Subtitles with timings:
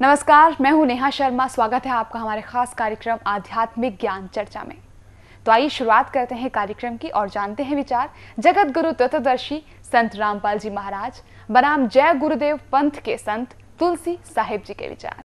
[0.00, 4.76] नमस्कार मैं हूँ नेहा शर्मा। स्वागत है आपका हमारे खास कार्यक्रम आध्यात्मिक ज्ञान चर्चा में।
[5.46, 10.16] तो आइए शुरुआत करते हैं कार्यक्रम की और जानते हैं विचार। जगत गुरु तत्वदर्शी संत
[10.16, 15.22] रामपाल जी महाराज बनाम जय गुरुदेव पंथ के संत तुलसी साहिब जी के विचार।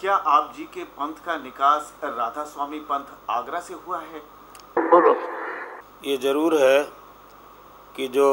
[0.00, 4.20] क्या आप जी के पंथ का निकास राधा स्वामी पंथ आगरा से हुआ है?
[4.80, 5.14] बोलो।
[6.04, 6.82] ये ज़रूर है
[7.94, 8.28] कि जो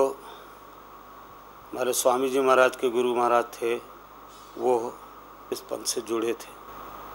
[1.71, 3.75] हमारे स्वामी जी महाराज के गुरु महाराज थे
[4.57, 4.77] वो
[5.51, 6.49] इस पंथ से जुड़े थे।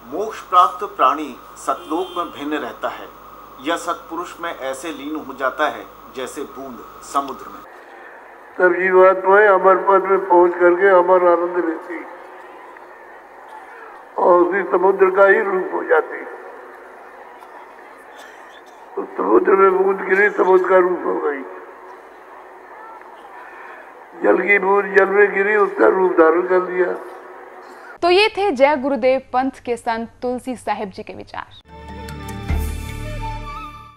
[0.06, 3.08] मोक्ष प्राप्त प्राणी सतलोक में भिन्न रहता है।
[3.62, 5.86] यह सतपुरुष में ऐसे लीन हो जाता है
[6.16, 6.78] जैसे बूंद
[7.12, 7.62] समुद्र में।
[8.58, 12.04] सब जीवात्माएँ अमर पद में पहुँच करके अमर आनंद लेती।
[14.18, 16.22] और उसी समुद्र का ही रूप हो जाती।
[18.96, 21.42] तो समुद्र में बूंद गिरी समुद्र का रूप हो गई।
[24.22, 26.94] जल की बूंद जल में गिरी उसका रूप धारण कर लिया।
[28.02, 31.62] तो ये थे जय गुरुदेव पंथ के संत तुलसी साहिब जी के विचार।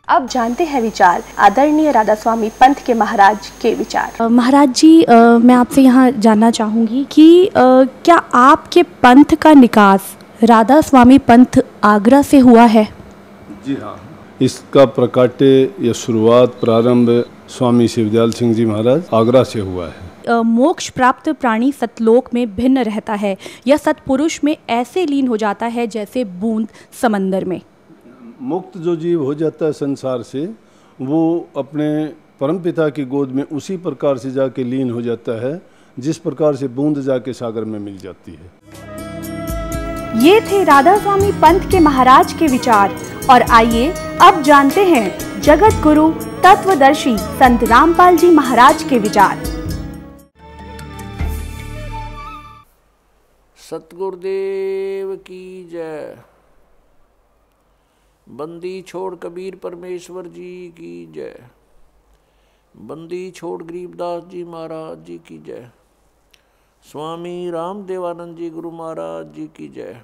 [0.07, 5.15] अब जानते हैं विचार आदरणीय राधा स्वामी पंथ के महाराज के विचार। महाराज जी अ,
[5.15, 7.51] मैं आपसे यहाँ जानना चाहूँगी कि अ,
[8.05, 12.87] क्या आपके पंथ का निकास राधा स्वामी पंथ आगरा से हुआ है?
[13.65, 13.99] जी हाँ
[14.41, 17.09] इसका प्रकाट्य या शुरुआत प्रारंभ
[17.49, 22.83] स्वामी शिवदयाल सिंह जी महाराज आगरा से हुआ है। मोक्ष प्राप्त प्राणी सतलोक में भिन्न
[22.83, 23.35] रहता है।
[23.67, 26.67] या सतपुरुष में ऐसे लीन हो जाता है जैसे बूंद
[27.01, 27.61] समंदर में।
[28.41, 30.49] मुक्त जो जीव हो जाता है संसार से
[31.01, 31.89] वो अपने
[32.39, 35.61] परमपिता की गोद में उसी प्रकार से जाके लीन हो जाता है
[35.99, 38.51] जिस प्रकार से बूंद जाके सागर में मिल जाती है।
[40.23, 42.95] ये थे राधा स्वामी पंथ के महाराज के विचार।
[43.29, 46.09] और आइए अब जानते हैं जगत गुरु
[46.43, 49.58] तत्वदर्शी संत रामपाल जी महाराज के विचार।
[53.69, 56.23] सतगुरुदेव की जय।
[58.29, 61.49] बंदी छोड़ कबीर परमेश्वर जी की जय।
[62.77, 65.69] बंदी छोड़ गरीबदास जी महाराज जी की जय।
[66.83, 70.01] स्वामी राम देवानंद जी गुरु महाराज जी की जय।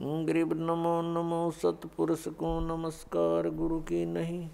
[0.00, 4.48] गरीब नमो नमो सतपुरुष को नमस्कार, गुरु की नहीं।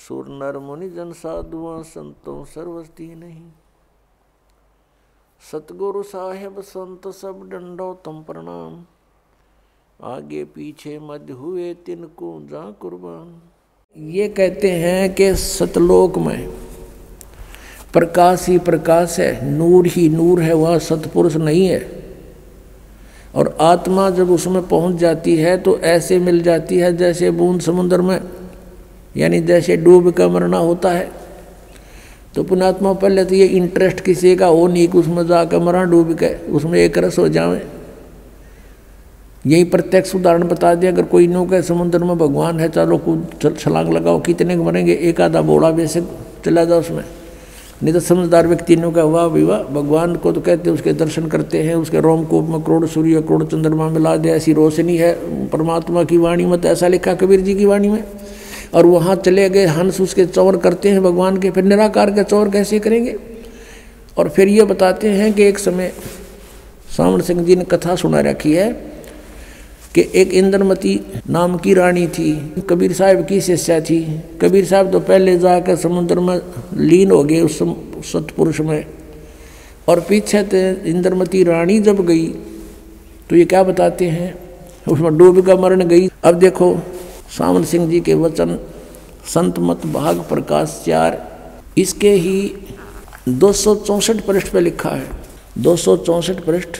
[0.00, 3.42] सुर नर मुनि जन साधुआ संतों सर्वस्ती नहीं।
[5.42, 8.84] सतगुरु साहेब संत सब डंडो तम प्रणाम।
[10.04, 13.40] आगे पीछे मध्य हुए तिनको जा कुर्बान।
[13.96, 16.48] ये कहते हैं कि सतलोक में
[17.92, 21.80] प्रकाश ही प्रकाश है, नूर ही नूर है, वह सतपुरुष नहीं है।
[23.34, 28.02] और आत्मा जब उसमें पहुँच जाती है तो ऐसे मिल जाती है जैसे बूंद समुद्र
[28.02, 28.39] में।
[29.16, 31.10] यानी जैसे डूब का मरना होता है।
[32.34, 36.12] तो पुणात्मा पहले तो ये इंटरेस्ट किसी का हो नहीं कि उसमें जाकर मरा डूब
[36.14, 37.62] के, उसमें एक रस हो जाए
[39.44, 43.54] यही प्रत्यक्ष उदाहरण बता दिया अगर कोई नो के समुद्र में भगवान है चलो कूद
[43.58, 46.08] छलांग लगाओ, कितने के मरेंगे, एक आधा बोड़ा बेशक
[46.44, 47.04] चला जाओ उसमें।
[47.82, 51.26] नहीं तो समझदार व्यक्ति ने का वाह विवाह भगवान को तो कहते हैं, उसके दर्शन
[51.26, 55.12] करते हैं, उसके रोमकूप में करोड़ सूर्य, करोड़ चंद्रमा मिला दे, ऐसी रोशनी है,
[55.48, 58.04] परमात्मा की वाणी में तो ऐसा लिखा, कबीर जी की वाणी में।
[58.74, 62.50] और वहाँ चले गए, हंस उसके चौर करते हैं भगवान के, फिर निराकार के चौर
[62.50, 63.16] कैसे करेंगे?
[64.18, 65.92] और फिर ये बताते हैं कि एक समय
[66.96, 68.72] सावण सिंह जी ने कथा सुना रखी है
[69.94, 71.00] कि एक इंद्रमती
[71.30, 72.32] नाम की रानी थी,
[72.70, 74.00] कबीर साहब की शिष्या थी।
[74.40, 76.40] कबीर साहब तो पहले जाकर समुद्र में
[76.78, 77.58] लीन हो गए उस
[78.12, 78.84] सतपुरुष में।
[79.88, 82.26] और पीछे थे इंद्रमती रानी जब गई
[83.30, 84.34] तो ये क्या बताते हैं?
[84.88, 86.74] उसमें डूब का मरण गई। अब देखो
[87.30, 88.58] सावन सिंह जी के वचन
[89.24, 91.18] संत मत भाग प्रकाश चार।
[91.78, 92.52] इसके ही
[93.28, 93.52] दो
[94.26, 95.08] पृष्ठ पे लिखा है।
[95.58, 95.76] दो
[96.46, 96.78] पृष्ठ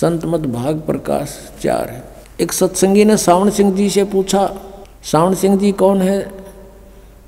[0.00, 2.04] संत मत भाग प्रकाश चार है।
[2.40, 4.46] एक सत्संगी ने सावन सिंह जी से पूछा,
[5.02, 6.30] सावन सिंह जी कौन है?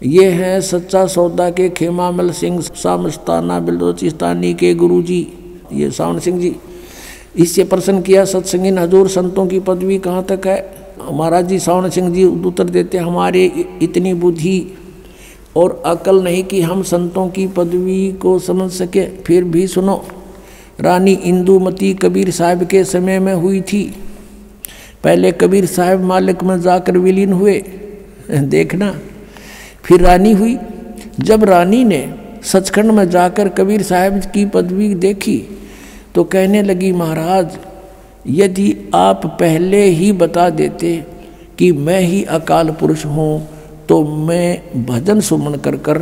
[0.02, 5.20] ये हैं सच्चा सौदा के खेमामल सिंह, सामस्ताना बिलोचिस्तानी के गुरु जी
[5.72, 6.54] ये सावन सिंह जी।
[7.36, 10.83] इससे प्रश्न किया, सत्संगी ने हजूर संतों की पदवी कहाँ तक है?
[11.02, 13.44] महाराज जी, सावन सिंह जी उत्तर देते, हमारे
[13.82, 14.76] इतनी बुद्धि
[15.56, 20.04] और अकल नहीं कि हम संतों की पदवी को समझ सके। फिर भी सुनो,
[20.80, 23.82] रानी इंदुमती कबीर साहब के समय में हुई थी।
[25.04, 27.62] पहले कबीर साहब मालिक में जाकर विलीन हुए।
[28.30, 28.94] देखना,
[29.84, 30.56] फिर रानी हुई।
[31.20, 35.36] जब रानी ने सचखंड में जाकर कबीर साहब की पदवी देखी
[36.14, 37.56] तो कहने लगी, महाराज
[38.26, 40.96] यदि आप पहले ही बता देते
[41.58, 43.48] कि मैं ही अकाल पुरुष हूँ
[43.88, 45.98] तो मैं भजन सुमन कर कर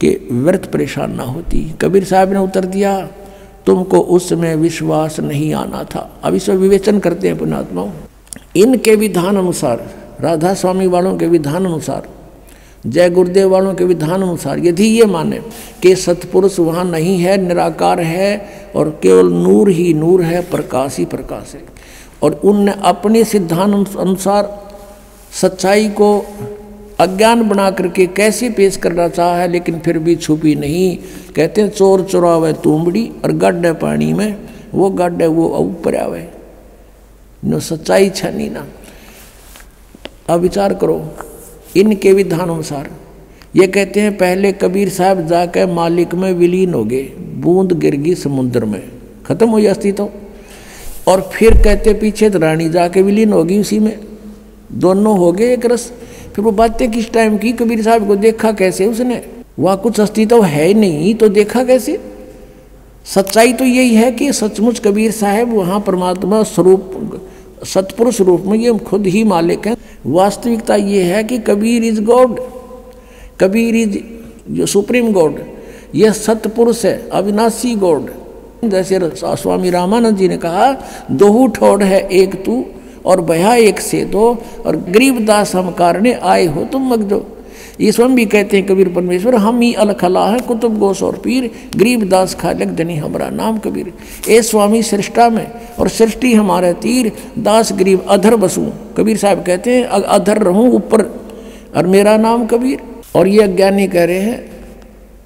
[0.00, 3.00] के व्यर्थ परेशान ना होती। कबीर साहब ने उत्तर दिया,
[3.66, 7.90] तुमको उस समय विश्वास नहीं आना था। अब इसमें विवेचन करते हैं पुणात्माओं
[8.56, 9.84] इनके विधान अनुसार,
[10.20, 12.08] राधा स्वामी वालों के विधान अनुसार
[12.88, 15.40] जय गुरुदेव वालों के विधान अनुसार। यदि ये माने
[15.82, 21.04] कि सतपुरुष वहाँ नहीं है, निराकार है और केवल नूर ही नूर है, प्रकाश ही
[21.04, 21.62] प्रकाश है।
[22.22, 24.68] और उनने अपने सिद्धांत अनुसार
[25.32, 26.26] सच्चाई को
[27.00, 30.96] अज्ञान बना करके कैसे पेश करना चाहा है, लेकिन फिर भी छुपी नहीं।
[31.36, 36.28] कहते हैं, चोर चुरावे तुमड़ी और गड्ढे पानी में, वो गड्ढे वो ऊपर आवे।
[37.44, 38.66] नो सच्चाई छनी ना।
[40.28, 41.14] अब विचार करो
[41.78, 42.90] इनके विधान अनुसार
[43.56, 47.02] ये कहते हैं, पहले कबीर साहब जाकर मालिक में विलीन हो गए,
[47.36, 48.82] बूंद गिर गई समुद्र में।
[49.26, 50.10] खत्म हो जाती तो
[51.08, 53.98] और फिर कहते पीछे तो रानी जाके विलीन होगी उसी में।
[54.72, 55.90] दोनों हो गए एक रस।
[56.34, 57.52] फिर वो बातें किस टाइम की?
[57.52, 59.24] कबीर साहब को देखा कैसे उसने?
[59.58, 61.98] वहाँ कुछ अस्तित्व है नहीं तो देखा कैसे?
[63.06, 67.20] सच्चाई तो यही है कि सचमुच कबीर साहब वहाँ परमात्मा स्वरूप
[67.64, 69.76] सतपुरुष रूप में ये खुद ही मालिक हैं।
[70.06, 72.40] वास्तविकता ये है कि Kabir is God.
[73.40, 73.98] Kabir is
[74.52, 75.40] जो सुप्रीम गॉड।
[75.94, 78.10] यह सतपुरुष है, अविनाशी गॉड।
[78.64, 80.72] जैसे स्वामी रामानंद जी ने कहा,
[81.10, 82.64] दोहू ठोड़ है एक तू
[83.06, 87.26] और बया एक से दो और गरीबदास हम कारण आए हो तुम मग दो।
[87.80, 91.50] ये स्वयं भी कहते हैं, कबीर परमेश्वर, हम ही अलखला है, कुतुब गोस और पीर,
[91.76, 93.92] गरीब दास खालक धनी हमारा नाम, कबीर।
[94.28, 95.46] ए स्वामी, सृष्टा में,
[95.78, 98.66] और सृष्टि हमारे तीर, दास गरीब अधर बसू।
[98.96, 101.02] कबीर साहब कहते हैं अधर रहूँ ऊपर,
[101.76, 102.80] और मेरा नाम कबीर।
[103.16, 104.40] और ये अज्ञानी कह रहे हैं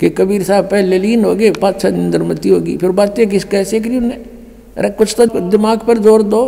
[0.01, 3.81] कि कबीर साहब पहले लीन हो गए पाँच छः इंद्रमती होगी। फिर बातें किस कैसे
[3.81, 4.19] करी उन्हें
[4.77, 6.43] अरे कुछ तो दिमाग पर ज़ोर दो।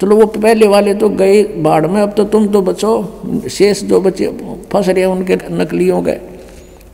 [0.00, 4.00] चलो वो पहले वाले तो गए बाढ़ में, अब तो तुम तो बचो। शेष जो
[4.00, 4.26] बचे,
[4.72, 6.20] फंस रहे उनके नकलियों गए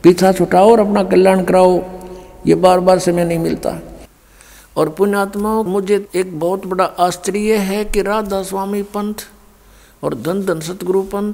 [0.03, 1.81] पीछा छुटाओ और अपना कल्याण कराओ।
[2.47, 3.79] ये बार बार समय नहीं मिलता।
[4.77, 9.27] और पुण्यात्माओं मुझे एक बहुत बड़ा आश्चर्य है कि राधा स्वामी पंथ
[10.03, 11.33] और धन धन सतगुरु पंथ,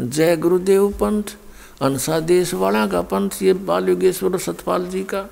[0.00, 1.22] जय गुरुदेव पंथ,
[1.82, 5.28] अनसा देश वाला का पंथ, ये बाल योगेश्वर सतपाल जी का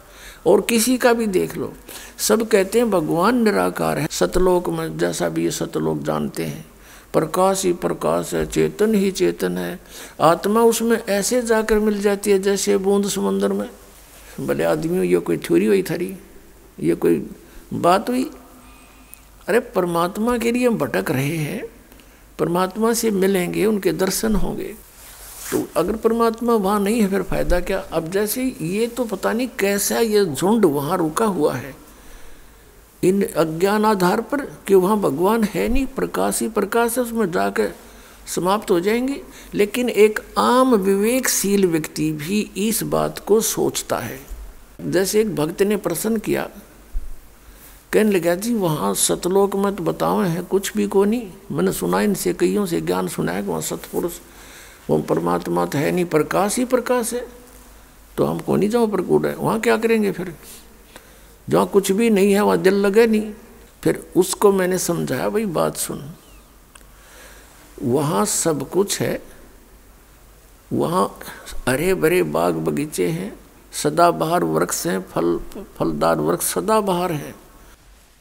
[0.47, 1.75] और किसी का भी देख लो।
[2.19, 6.67] सब कहते हैं, भगवान निराकार है। सतलोक में जैसा भी ये सतलोक जानते हैं।
[7.13, 9.81] प्रकाश ही प्रकाश है, चेतन ही चेतन है।
[10.21, 13.71] आत्मा उसमें ऐसे जाकर मिल जाती है जैसे बूंद समंदर में।
[14.47, 16.17] भले आदमियों, ये कोई थ्योरी हुई थरी?
[16.81, 17.31] ये कोई
[17.75, 18.31] बात हुई?
[19.49, 21.63] अरे, परमात्मा के लिए हम भटक रहे हैं।
[22.39, 24.75] परमात्मा से मिलेंगे, उनके दर्शन होंगे।
[25.53, 27.79] तो अगर परमात्मा वहाँ नहीं है, फिर फ़ायदा क्या?
[27.79, 31.75] अब जैसे ये तो पता नहीं कैसा ये झुंड वहाँ रुका हुआ है।
[33.05, 37.73] इन अज्ञान आधार पर कि वहाँ भगवान है नहीं, प्रकाश ही प्रकाश है, उसमें जाकर
[38.35, 39.23] समाप्त हो जाएँगे।
[39.55, 44.21] लेकिन एक आम विवेकशील व्यक्ति भी इस बात को सोचता है।
[44.81, 46.49] जैसे एक भक्त ने प्रश्न किया,
[47.93, 51.29] कहने लगा, जी, वहाँ सतलोक में तो बताओ, है कुछ भी को नहीं?
[51.53, 54.13] मैंने सुना इनसे, कईयों से ज्ञान सुना है कि वहाँ सतपुरुष
[54.91, 57.27] वो परमात्मा तो है नहीं, प्रकाश ही प्रकाश है।
[58.17, 60.35] तो हम को नहीं जाओ प्रकूट है, वहाँ क्या करेंगे फिर?
[61.49, 63.33] जहाँ कुछ भी नहीं है, वहाँ दिल लगे नहीं।
[63.83, 66.11] फिर उसको मैंने समझाया, भाई, बात सुन।
[67.83, 69.23] वहाँ सब कुछ है,
[70.73, 71.19] वहाँ
[71.69, 73.39] हरे भरे बाग बगीचे हैं,
[73.73, 75.39] सदाबहार वृक्ष हैं, फल,
[75.77, 77.35] फलदार वृक्ष सदाबहार हैं।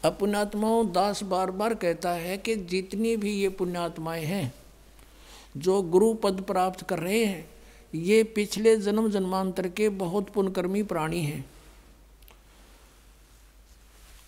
[0.06, 4.54] अब दास बार बार कहता है कि जितनी भी ये पुण्यात्माएँ हैं
[5.58, 7.50] जो गुरु पद प्राप्त कर रहे हैं,
[7.96, 11.46] ये पिछले जन्म जन्मांतर के बहुत पुण्यकर्मी प्राणी हैं।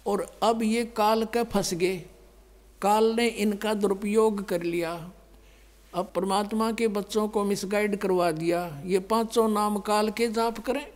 [0.07, 2.05] और अब ये काल का फंस गए।
[2.81, 5.11] काल ने इनका दुरुपयोग कर लिया।
[5.93, 10.87] अब परमात्मा के बच्चों को मिसगाइड करवा दिया। ये पाँचों नाम काल के जाप करें।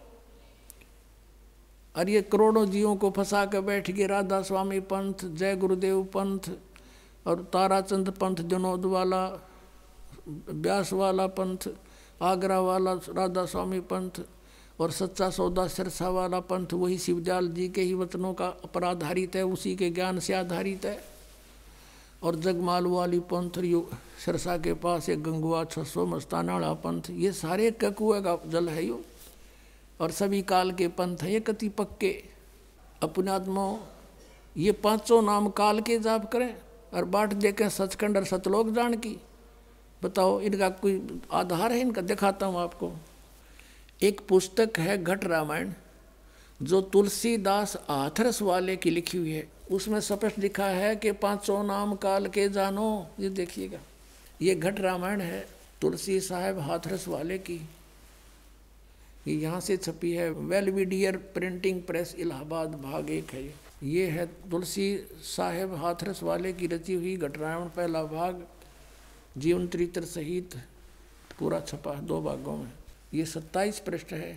[1.98, 6.40] और ये करोड़ों जीवों को फंसा कर बैठ गए। राधा स्वामी पंथ, जय गुरुदेव पंथ
[7.28, 9.48] और ताराचंद पंथ जनोद वाला
[10.50, 11.68] व्यास वाला पंथ
[12.22, 14.22] आगरा वाला राधा स्वामी पंथ
[14.80, 19.36] और सच्चा सौदा सिरसा वाला पंथ, वही शिवदयाल जी के ही वचनों का पर आधारित
[19.36, 21.00] है, उसी के ज्ञान से आधारित है।
[22.24, 23.52] और जगमाल वाली पंथ
[24.26, 29.00] सिरसा के पास एक गंगुआ छसो मस्तानाड़ा पंथ, ये सारे ककुए का जल है यू।
[30.02, 32.12] और सभी काल के पंथ हैं, ये कति पक्के।
[33.04, 33.66] अपनात्मा
[34.58, 36.56] ये पाँचों नाम काल के जाप करें
[36.94, 39.18] और बाट देखें सचखंड और सतलोक जान की।
[40.02, 41.80] बताओ, इनका कोई आधार है?
[41.80, 42.92] इनका दिखाता हूँ आपको।
[44.02, 45.72] एक पुस्तक है घट रामायण,
[46.60, 51.96] जो तुलसीदास आथरस वाले की लिखी हुई है। उसमें स्पष्ट लिखा है कि पाँचों नाम
[51.96, 53.80] काल के जानो। ये देखिएगा,
[54.42, 55.46] ये घट रामायण है
[55.82, 57.60] तुलसी साहेब हाथरस वाले की।
[59.28, 63.44] ये यहाँ से छपी है। वेलविडियर प्रिंटिंग प्रेस, इलाहाबाद, भाग एक है
[63.84, 68.46] ये। है तुलसी साहेब हाथरस वाले की रची हुई घटरावण पहला भाग।
[69.38, 70.56] जीवन चरित्र सहित
[71.40, 72.72] पूरा छपा दो भागों में।
[73.14, 74.34] ये सत्ताईस पृष्ठ है।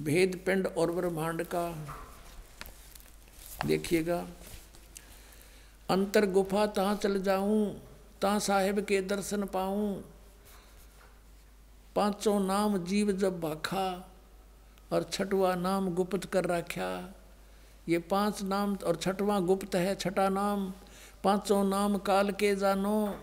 [0.00, 1.68] भेद, पिंड और ब्रह्मांड का
[3.66, 4.26] देखिएगा।
[5.88, 7.80] अंतर गुफा तहाँ चल जाऊँ,
[8.22, 10.02] तहाँ साहेब के दर्शन पाऊँ।
[11.96, 13.88] पाँचों नाम जीव जब भाखा
[14.92, 17.14] और छठवा नाम गुप्त कर रखा
[17.88, 20.72] ये पाँच नाम और छठवां गुप्त है, छठा नाम।
[21.24, 23.18] पाँचों नाम काल के जानो।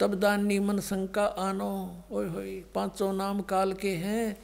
[0.00, 4.36] तब दानी मन शंका आनो, ओए होए, पाँचों नाम काल के हैं,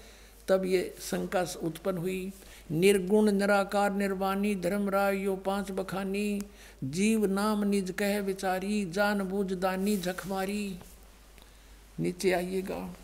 [0.49, 2.33] तब ये शंका उत्पन्न हुई।
[2.71, 6.43] निर्गुण, निराकार, निर्वाणी, धर्मराय, यो पाँच बखानी,
[6.85, 10.79] जीव नाम निज कह विचारी, जान बूझ दानी झखमारी
[12.01, 12.95] नीचे आइएगा।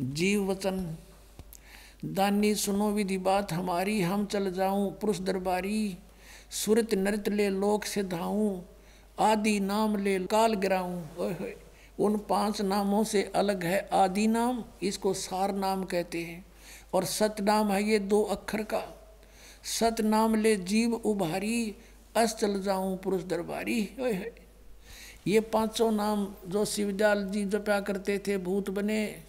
[0.00, 0.96] जीव वचन
[2.04, 5.96] दानी सुनो विधि बात हमारी, हम चल जाऊँ पुरुष दरबारी,
[6.50, 8.60] सुरत नृत ले लोक से धाऊं।
[9.18, 11.02] आदि नाम ले काल गिराऊं।
[11.98, 16.44] उन पाँच नामों से अलग है आदि नाम, इसको सार नाम कहते हैं।
[16.94, 18.82] और सत नाम है ये दो अक्षर का।
[19.70, 21.74] सत नाम ले जीव उभारी
[22.16, 23.80] अस चल जाऊँ पुरुष दरबारी।
[25.26, 29.22] ये पाँचों नाम जो शिवदयाल जी जपया करते थे, भूत बने।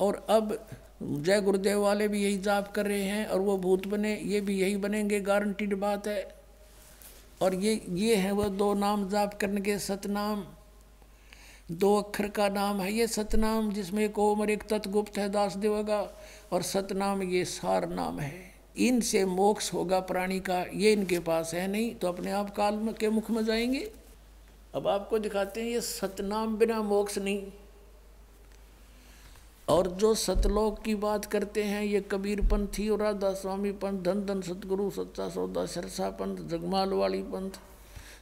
[0.00, 0.58] और अब
[1.02, 4.60] जय गुरुदेव वाले भी यही जाप कर रहे हैं और वो भूत बने, ये भी
[4.60, 6.37] यही बनेंगे गारंटीड बात है।
[7.42, 10.44] और ये ये है वो दो नाम जाप करने के सतनाम।
[11.70, 15.56] दो अक्षर का नाम है ये सतनाम, जिसमें एक ओम और एक तत्गुप्त है दास
[15.56, 16.00] देवगा
[16.52, 21.68] और सतनाम ये सार नाम है। इनसे मोक्ष होगा प्राणी का, ये इनके पास है
[21.68, 23.92] नहीं तो अपने आप काल के मुख में जाएँगे।
[24.74, 27.42] अब आपको दिखाते हैं ये सतनाम बिना मोक्ष नहीं।
[29.68, 34.24] और जो सतलोक की बात करते हैं, ये कबीर पंथी और राधा स्वामी पंथ धन
[34.26, 37.50] धन सतगुरु, सच्चा सौदा सरसा पंथ जगमाल वाली पंथ,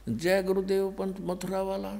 [0.09, 1.93] जय गुरुदेव पंथ मथुरा वाला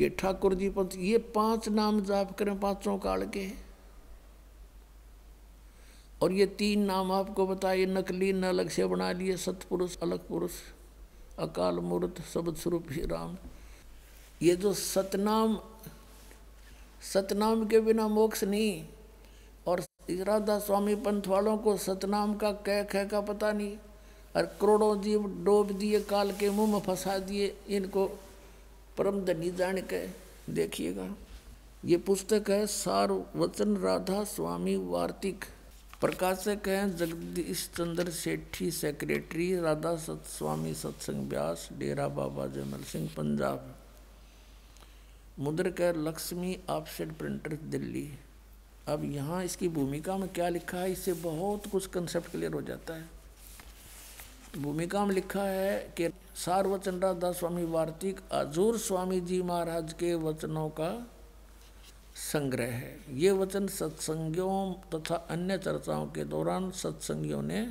[0.00, 3.48] ये ठाकुर जी पंथ, ये पाँच नाम जाप करें, पाँचों काल के।
[6.22, 10.52] और ये तीन नाम आपको बताए नकली न अलग से बना लिए, सतपुरुष अलग पुरुष
[11.38, 13.36] अकाल मूर्त शब्द स्वरूप ही राम।
[14.42, 15.58] ये जो सतनाम
[17.02, 18.84] सतनाम के बिना मोक्ष नहीं।
[19.66, 23.76] और राधा स्वामी पंथ वालों को सतनाम का कह कह का पता नहीं।
[24.36, 28.06] और करोड़ों जीव डोब दिए, काल के मुँह में फंसा दिए, इनको
[28.98, 30.06] परम धनी जान के
[30.52, 31.14] देखिएगा।
[31.84, 35.44] ये पुस्तक है सार वचन राधा स्वामी वार्तिक।
[36.00, 43.08] प्रकाशक हैं जगदीश चंद्र सेठी, सेक्रेटरी राधा सत स्वामी सत्संग व्यास, डेरा बाबा जयमल सिंह,
[43.08, 43.74] पंजाब।
[45.38, 48.08] मुद्रक लक्ष्मी ऑफसेट प्रिंटर दिल्ली।
[48.88, 50.92] अब यहाँ इसकी भूमिका में क्या लिखा है?
[50.92, 53.10] इससे बहुत कुछ कंसेप्ट क्लियर हो जाता है।
[54.58, 60.68] भूमिका में लिखा है कि सार्वचन राधा स्वामी वार्तिक अजूर स्वामी जी महाराज के वचनों
[60.70, 60.90] का
[62.14, 67.66] संग्रह है। ये वचन सत्संगियों तथा अन्य चर्चाओं के दौरान सत्संगियों ने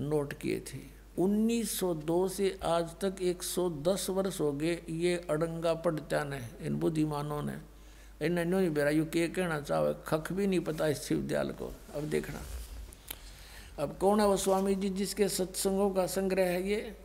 [0.00, 6.40] नोट किए थे। 1902 से आज तक 110 वर्ष हो गए ये अड़ंगा पढ़त्या ने
[6.60, 7.58] इन बुद्धिमानों ने।
[8.26, 12.02] इन नहीं बेरा, यू के कहना चाहे खख भी नहीं पता इस शिवदयाल को। अब
[12.02, 12.40] देखना।
[13.82, 16.96] अब कौन है वो स्वामी जी जिसके सत्संगों का संग्रह है ये?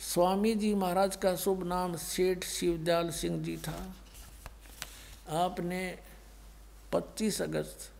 [0.00, 3.94] स्वामी जी महाराज का शुभ नाम सेठ शिवदयाल सिंह जी था।
[5.28, 5.98] आपने
[6.92, 7.90] 25 अगस्त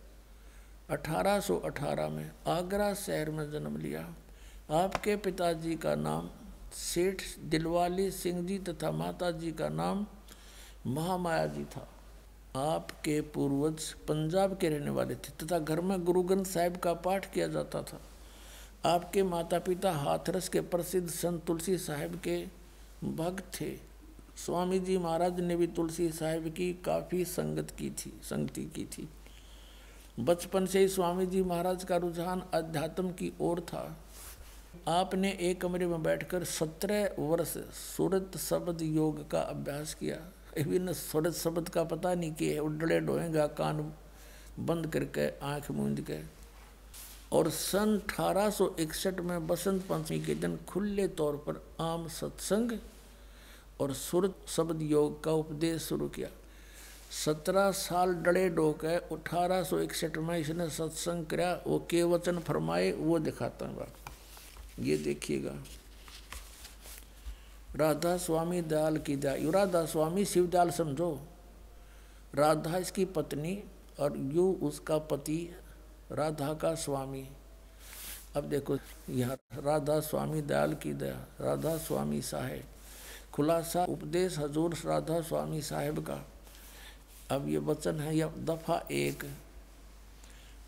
[0.91, 4.15] 1818 में आगरा शहर में जन्म लिया।
[4.71, 6.29] आपके पिताजी का नाम
[6.73, 10.05] सेठ दिलवाली सिंह जी तथा माता जी का नाम
[10.87, 11.87] महामाया जी था।
[12.55, 17.31] आपके पूर्वज पंजाब के रहने वाले थे तथा घर में गुरु ग्रंथ साहिब का पाठ
[17.33, 17.99] किया जाता था।
[18.85, 22.37] आपके माता पिता हाथरस के प्रसिद्ध संत तुलसी साहिब के
[23.03, 23.75] भक्त थे।
[24.35, 29.07] स्वामी जी महाराज ने भी तुलसी साहिब की काफ़ी संगत की थी, संगति की थी।
[30.19, 33.83] बचपन से ही स्वामी जी महाराज का रुझान अध्यात्म की ओर था।
[34.73, 40.15] आपने एक कमरे में बैठकर सत्रह वर्ष सूरत शब्द योग का अभ्यास किया।
[40.57, 43.81] विभिन्न सूरत शब्द का पता नहीं किए उडले डोएगा कान
[44.59, 46.19] बंद करके आँख मूंद के।
[47.31, 52.77] और सन अठारह सौ इकसठ में बसंत पंचमी के दिन खुले तौर पर आम सत्संग
[53.81, 56.29] और सुरत शब्द योग का उपदेश शुरू किया।
[57.23, 62.91] सत्रह साल डड़े डोके अठारह सौ इकसठ में इसने सत्संग किया, वो के वचन फरमाए,
[62.91, 64.02] वो दिखाता हूँ बात
[64.79, 65.55] ये देखिएगा।
[67.75, 71.27] राधा स्वामी दयाल की दया राधा स्वामी शिवदयाल समझो।
[72.35, 73.63] राधा इसकी पत्नी
[73.99, 75.55] और यू उसका पति,
[76.11, 77.27] राधा का स्वामी।
[78.35, 78.77] अब देखो,
[79.09, 82.63] यहाँ राधा स्वामी दयाल की दया राधा स्वामी साहेब।
[83.33, 86.25] खुलासा उपदेश हजूर राधा स्वामी साहेब का।
[87.31, 89.23] अब ये वचन है यह दफ़ा एक।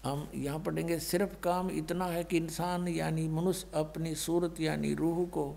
[0.05, 5.25] हम यहाँ पढ़ेंगे, सिर्फ़ काम इतना है कि इंसान यानी मनुष्य अपनी सूरत यानी रूह
[5.25, 5.55] को,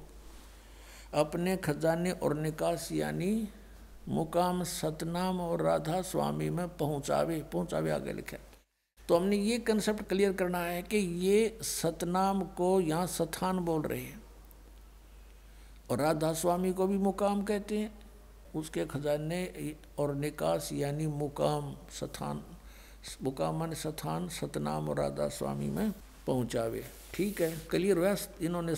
[1.15, 3.49] अपने खजाने और निकास यानी
[4.09, 8.39] मुकाम सतनाम और राधा स्वामी में पहुँचावे पहुँचावे आगे लिखे।
[9.09, 14.01] तो हमने ये कंसेप्ट क्लियर करना है कि ये सतनाम को यहाँ सथान बोल रहे
[14.01, 14.21] हैं।
[15.91, 17.93] और राधा स्वामी को भी मुकाम कहते हैं,
[18.55, 22.43] उसके खजाने और निकास यानी मुकाम सथान।
[23.23, 25.93] मुकाम मन सथान सतनाम और राधा स्वामी में
[26.27, 26.85] पहुंचावे।
[27.15, 28.75] ठीक है क्लियर हुआ इन्होंने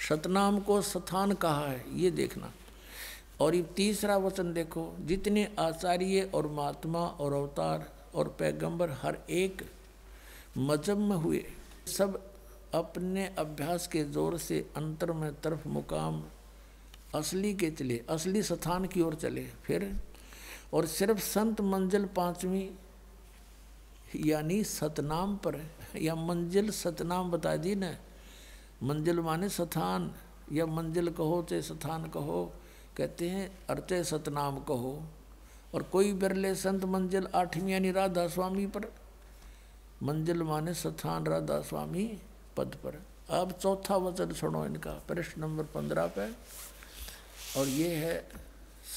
[0.00, 2.52] सतनाम को स्थान कहा है, ये देखना।
[3.40, 9.64] और ये तीसरा वचन देखो, जितने आचार्य और महात्मा और अवतार और पैगंबर हर एक
[10.58, 11.44] मज़हब में हुए,
[11.88, 12.20] सब
[12.74, 16.22] अपने अभ्यास के ज़ोर से अंतर में तरफ़ मुकाम
[17.14, 19.94] असली के चले, असली स्थान की ओर चले। फिर,
[20.74, 22.70] और सिर्फ़ संत मंजिल पांचवी
[24.16, 25.60] यानी सतनाम पर
[25.96, 27.96] या मंजिल सतनाम बता दी ना।
[28.82, 30.10] मंजिल माने स्थान,
[30.52, 32.52] या मंजिल कहो चाहे स्थान कहो,
[32.96, 35.02] कहते हैं अर्चे सतनाम कहो।
[35.74, 38.92] और कोई बिरले संत मंजिल आठवीं यानी राधा स्वामी पर,
[40.02, 42.18] मंजिल माने स्थान राधा स्वामी
[42.56, 46.30] पद पर। अब चौथा वचन सुनो इनका, प्रश्न नंबर पंद्रह पे।
[47.60, 48.28] और ये है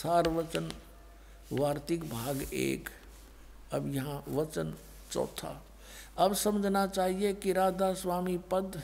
[0.02, 0.72] सार वचन,
[1.54, 2.90] वार्तिक भाग एक।
[3.74, 4.74] अब यहाँ वचन
[5.12, 5.66] चौथा।
[6.18, 8.82] अब समझना चाहिए कि राधा स्वामी पद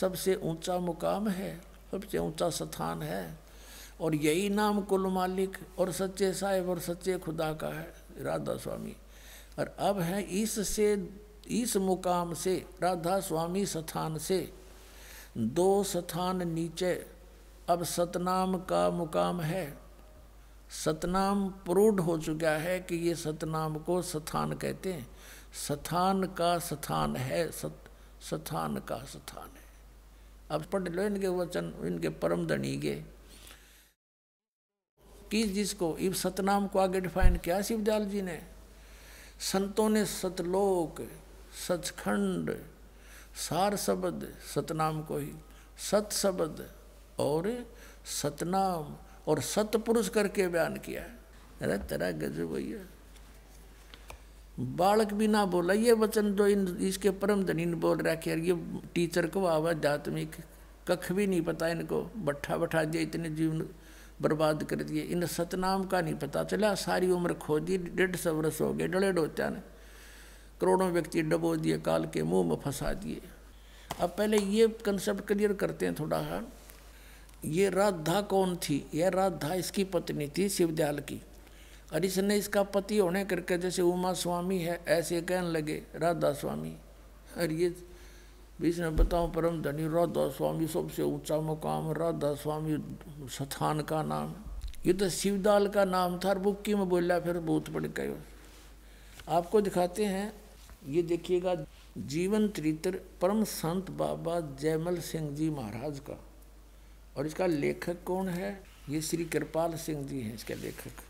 [0.00, 3.38] सबसे ऊँचा मुकाम है, सबसे ऊँचा स्थान है।
[4.00, 8.96] और यही नाम कुल मालिक और सच्चे साहेब और सच्चे खुदा का है, राधा स्वामी।
[9.58, 11.08] और अब है इससे
[11.50, 14.52] इस मुकाम से, राधा स्वामी स्थान से।
[15.38, 17.06] दो स्थान नीचे,
[17.68, 19.78] अब सतनाम का मुकाम है।
[20.84, 25.10] सतनाम प्रूढ़ हो चुका है कि ये सतनाम को स्थान कहते हैं।
[25.52, 27.78] स्थान का स्थान है, सत,
[28.22, 29.62] स्थान का स्थान है।
[30.50, 32.94] अब पढ़ लो इनके वचन, इनके परम धनी के
[35.30, 35.42] कि?
[35.42, 38.46] जिसको इब सतनाम को आगे डिफाइन किया शिवदयाल जी ने।
[39.40, 41.08] संतों ने सतलोक,
[41.68, 42.64] सचखंड,
[43.34, 45.32] सार शब्द, सतनाम को ही।
[45.90, 46.72] सत शब्द
[47.18, 48.96] और सतनाम
[49.28, 51.18] और सतपुरुष करके बयान किया है।
[51.62, 53.01] अरे तेरा गजब भैया
[54.60, 58.30] बालक भी ना बोला, ये वचन जो इन, इसके परम धनी ने बोल रहा कि
[58.30, 58.54] ये
[58.94, 60.36] टीचर को आध्यात्मिक
[60.88, 63.66] कख भी नहीं पता इनको, बट्ठा बठा दिया इतने जीवन
[64.22, 68.34] बर्बाद कर दिए, इन सतनाम का नहीं पता, चला सारी उम्र खो दी, डेढ़ सौ
[68.34, 69.60] वर्ष हो गए, डले डोत्या ने,
[70.60, 73.20] करोड़ों व्यक्ति डबो दिए, काल के मुँह में फंसा दिए।
[74.00, 76.42] अब पहले ये कंसेप्ट क्लियर करते हैं थोड़ा सा
[77.44, 78.84] ये राधा कौन थी?
[78.94, 81.20] यह राधा इसकी पत्नी थी शिवदयाल की।
[81.92, 86.74] और इसने इसका पति होने करके जैसे उमा स्वामी है, ऐसे कहने लगे, राधा स्वामी
[87.38, 87.74] और ये
[88.60, 92.76] इसने बताओ परम धनी, राधा स्वामी सबसे ऊँचा मुकाम, राधा स्वामी
[93.30, 94.34] स्थान का नाम
[94.86, 98.14] ये तो शिवदाल का नाम था, और बुक्की में बोला, फिर बहुत बड़ गए।
[99.28, 100.32] आपको दिखाते हैं,
[100.88, 101.54] ये देखिएगा,
[101.98, 106.18] जीवन चरित्र परम संत बाबा जयमल सिंह जी महाराज का।
[107.16, 108.60] और इसका लेखक कौन है?
[108.88, 111.02] ये श्री कृपाल सिंह जी हैं, इसके लेखक।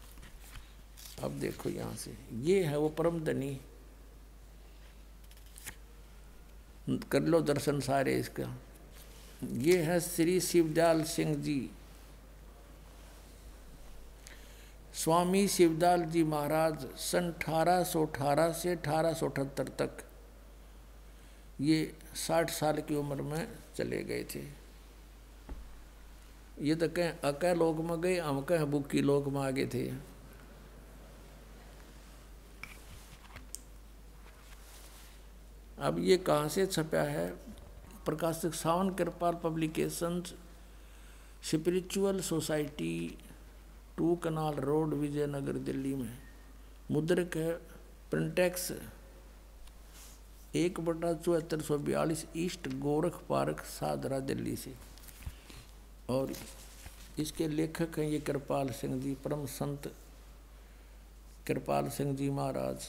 [1.22, 3.58] अब देखो यहाँ से। ये है वो परम धनी।
[7.12, 8.54] कर लो दर्शन सारे इसका।
[9.44, 11.70] ये है श्री शिवदयाल सिंह जी।
[14.94, 20.02] स्वामी शिवदाल जी महाराज, सन अठारह सौ अठारह से अठारह सौ अठहत्तर तक
[21.60, 24.40] ये साठ साल की उम्र में चले गए थे।
[26.60, 29.90] ये तो कहें, अकह लोक में गए हम कहें बुक्की लोक में आगे थे।
[35.78, 37.28] अब ये कहाँ से छपा है?
[38.04, 40.22] प्रकाशक Sawan Kirpal publication
[41.42, 43.18] spiritual society
[43.98, 46.18] two canal road, Vijaynagar, Delhi में।
[46.90, 47.52] मुद्रक है
[48.10, 48.72] प्रिंटेक्स
[50.54, 54.74] एक बटा चौहत्तर सौ बयालीस ईस्ट गोरख पार्क, सादरा, दिल्ली से।
[56.10, 56.32] और
[57.18, 59.92] इसके लेखक हैं ये कृपाल सिंह जी, परम संत
[61.46, 62.88] कृपाल सिंह जी महाराज।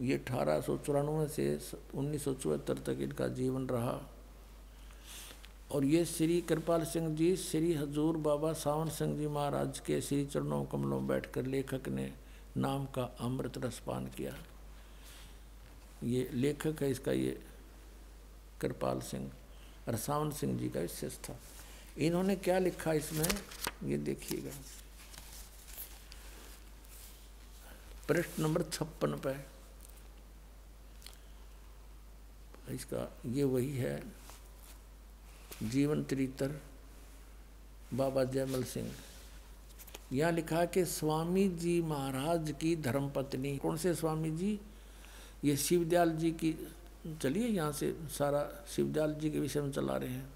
[0.00, 1.60] ये अठारह सौ चौरानवे से
[1.94, 4.00] उन्नीस सौ चौहत्तर तक इनका जीवन रहा।
[5.72, 10.26] और ये श्री कृपाल सिंह जी, श्री हजूर बाबा सावन सिंह जी महाराज के श्री
[10.26, 12.12] चरणों कमलों बैठकर लेखक ने
[12.56, 14.34] नाम का अमृत रसपान किया।
[16.04, 17.40] ये लेखक है इसका, ये
[18.60, 19.30] कृपाल सिंह,
[19.88, 21.38] और सावन सिंह जी का विशेष था।
[21.98, 23.28] इन्होंने क्या लिखा इसमें?
[23.84, 24.50] ये देखिएगा।
[28.08, 29.59] प्रश्न नंबर छप्पन पे
[32.70, 34.02] इसका ये वही है।
[35.62, 36.60] जीवन त्रितर,
[37.94, 38.90] बाबा जयमल सिंह।
[40.12, 44.58] यहाँ लिखा कि स्वामी जी महाराज की धर्मपत्नी, कौन से स्वामी जी?
[45.44, 46.54] ये शिवदयाल जी की,
[47.22, 50.28] चलिए यहाँ से सारा शिवदयाल जी के विषय में चला रहे हैं।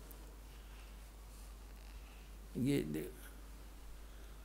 [2.58, 3.10] ये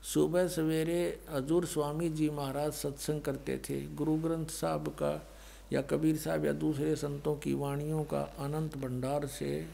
[0.04, 5.12] सुबह सवेरे हजूर स्वामी जी महाराज सत्संग करते थे। गुरु ग्रंथ साहब का
[5.74, 9.68] या कबीर साहब या दूसरे संतों की वाणियों का अनंत भंडार से,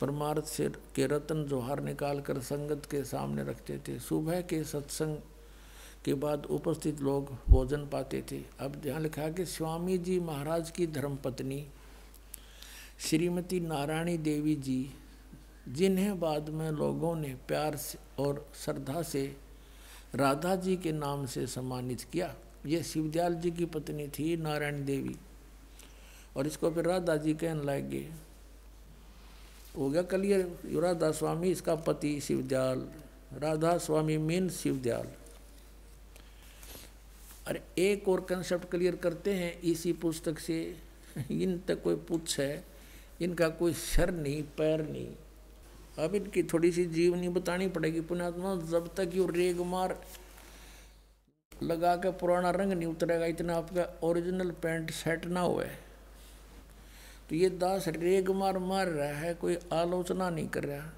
[0.00, 5.16] परमार्थ से के रतन जोहार निकाल कर संगत के सामने रखते थे। सुबह के सत्संग
[6.04, 10.86] के बाद उपस्थित लोग भोजन पाते थे। अब यहाँ लिखा कि स्वामी जी महाराज की
[10.86, 11.64] धर्मपत्नी
[13.00, 14.90] श्रीमती नारायणी देवी जी,
[15.68, 19.24] जिन्हें बाद में लोगों ने प्यार से और श्रद्धा से
[20.14, 22.34] राधा जी के नाम से सम्मानित किया।
[22.66, 25.16] ये शिवदयाल जी की पत्नी थी, नारायण देवी।
[26.36, 28.08] और इसको फिर राधा जी कहने लगे
[29.76, 32.88] हो गया क्लियर, राधा स्वामी, इसका पति शिवदयाल।
[33.34, 35.08] राधा स्वामी मीन शिवदयाल।
[37.46, 40.76] अरे, एक और कंसेप्ट क्लियर करते हैं इसी पुस्तक से।
[41.30, 42.64] इन तक कोई पूछ है,
[43.20, 45.08] इनका कोई सर नहीं, पैर नहीं।
[45.98, 50.02] अब इनकी थोड़ी सी जीवनी बतानी पड़ेगी, पुण्यात्मा, जब तक ये रेग मार
[51.62, 55.66] लगा के पुराना रंग नहीं उतरेगा, इतना आपका ओरिजिनल पेंट सेट ना हुए।
[57.28, 60.92] तो ये दास रेग मार मार रहा है, कोई आलोचना नहीं कर रहा।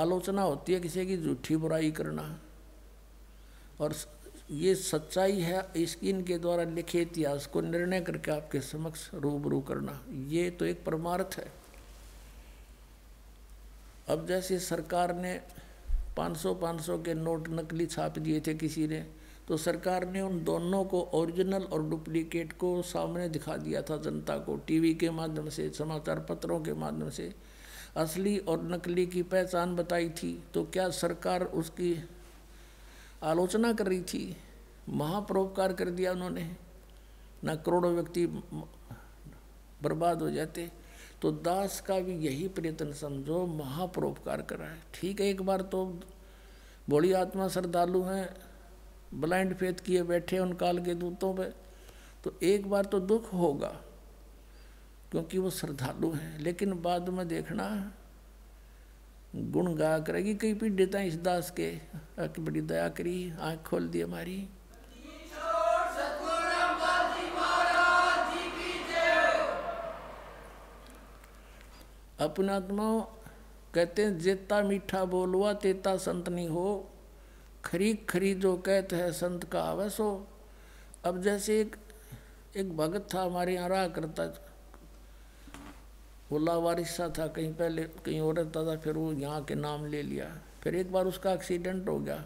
[0.00, 2.40] आलोचना होती है किसी की झूठी बुराई करना।
[3.80, 3.94] और
[4.50, 10.00] ये सच्चाई है इसकी इनके द्वारा लिखे इतिहास को निर्णय करके आपके समक्ष रूबरू करना।
[10.08, 11.52] ये तो एक परमार्थ है।
[14.08, 15.40] अब जैसे सरकार ने
[16.16, 19.00] 500-500 के नोट नकली छाप दिए थे किसी ने।
[19.48, 24.36] तो सरकार ने उन दोनों को ओरिजिनल और डुप्लीकेट को सामने दिखा दिया था जनता
[24.38, 27.32] को, टीवी के माध्यम से, समाचार पत्रों के माध्यम से।
[27.96, 31.94] असली और नकली की पहचान बताई थी तो क्या सरकार उसकी
[33.22, 34.36] आलोचना कर रही थी?
[34.88, 36.44] महापरोपकार कर दिया उन्होंने।
[37.44, 38.26] न करोड़ों व्यक्ति
[39.82, 40.70] बर्बाद हो जाते।
[41.22, 45.84] तो दास का भी यही प्रयत्न समझो, महापरोपकार करा है। ठीक है, एक बार तो
[46.88, 48.28] बड़ी आत्मा श्रद्धालु हैं
[49.14, 51.44] ब्लाइंड फेथ किए बैठे उन काल के दूतों पे
[52.24, 53.68] तो एक बार तो दुख होगा,
[55.10, 57.68] क्योंकि वो श्रद्धालु हैं। लेकिन बाद में देखना,
[59.34, 61.70] गुण गा करेगी कई पीड़िता इस दास के
[62.38, 64.48] बड़ी दया करी, आँख खोल दी हमारी।
[72.18, 72.88] अपना आत्मा
[73.74, 76.88] कहते हैं, जेता मीठा बोलवा, तेता संत नहीं हो।
[77.64, 80.26] खरी खरी जो कहते हैं, संत का आवस हो
[81.04, 81.76] अब जैसे एक
[82.56, 84.24] एक भगत था हमारे यहाँ, रहा करता
[86.30, 90.02] वो लावारिसा था, कहीं पहले कहीं और रहता था, फिर वो यहाँ के नाम ले
[90.02, 90.26] लिया।
[90.62, 92.24] फिर एक बार उसका एक्सीडेंट हो गया।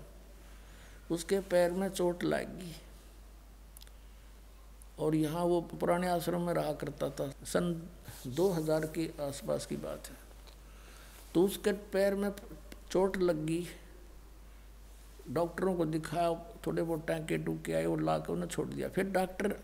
[1.11, 2.75] उसके पैर में चोट लगी
[4.99, 7.73] और यहाँ वो पुराने आश्रम में रहा करता था। सन
[8.27, 10.17] 2000 के आसपास की बात है।
[11.35, 12.33] तो उसके पैर में
[12.91, 13.67] चोट लग गई।
[15.31, 16.35] डॉक्टरों को दिखाया,
[16.67, 19.57] थोड़े बहुत टाँके टूके आए और ला के उन्हें छोड़ दिया। फिर डॉक्टर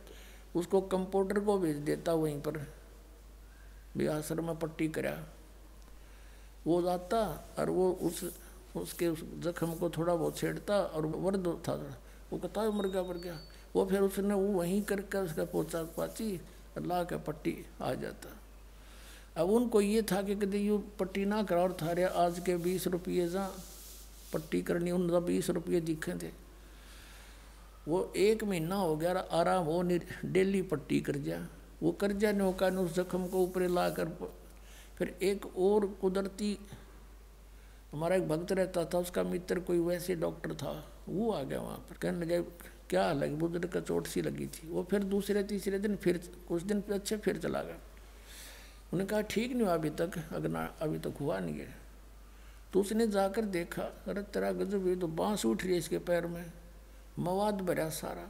[0.57, 2.75] उसको कंपाउंडर को भेज देता वहीं पर।
[3.96, 5.29] भी आश्रम में पट्टी करा।
[6.66, 8.40] वो जाता और वो उस,
[8.77, 11.98] उसके उस जख्म को थोड़ा बहुत छेड़ता और वर्द था।
[12.33, 13.40] वो कहता मर गया मर गया।
[13.77, 16.40] वो फिर उसने वो वहीं करके उसका पोचा पाची
[16.79, 18.41] ला के पट्टी आ जाता।
[19.37, 22.87] अब उनको ये था कि कभी यू पट्टी ना करा और थारे आज के बीस
[22.87, 23.49] रुपये जा
[24.33, 26.31] पट्टी करनी उनका बीस रुपये दिखे थे।
[27.88, 29.83] वो एक महीना हो गया, आराम हो
[30.25, 31.38] डेली पट्टी कर जा
[31.83, 34.09] वो कर जा नौका ने उस जख्म को ऊपर ला कर
[34.99, 36.57] फिर एक और कुदरती,
[37.92, 40.73] हमारा एक भक्त रहता था, उसका मित्र कोई वैसे डॉक्टर था,
[41.09, 42.40] वो आ गया वहाँ पर। कहने लगे,
[42.90, 46.62] क्या लगी बुज़ुर्ग का चोट सी लगी थी। वो फिर दूसरे, तीसरे दिन फिर, कुछ
[46.62, 47.79] दिन अच्छे फिर चला गया।
[48.92, 51.74] उन्होंने कहा, ठीक नहीं हुआ अभी तक, अगर अभी तक हुआ नहीं है।
[52.72, 56.26] तो उसने जाकर देखा, अरे तेरा गजब, ये तो बाँस उठ रही है इसके पैर
[56.26, 56.44] में,
[57.18, 58.26] मवाद भरा सारा।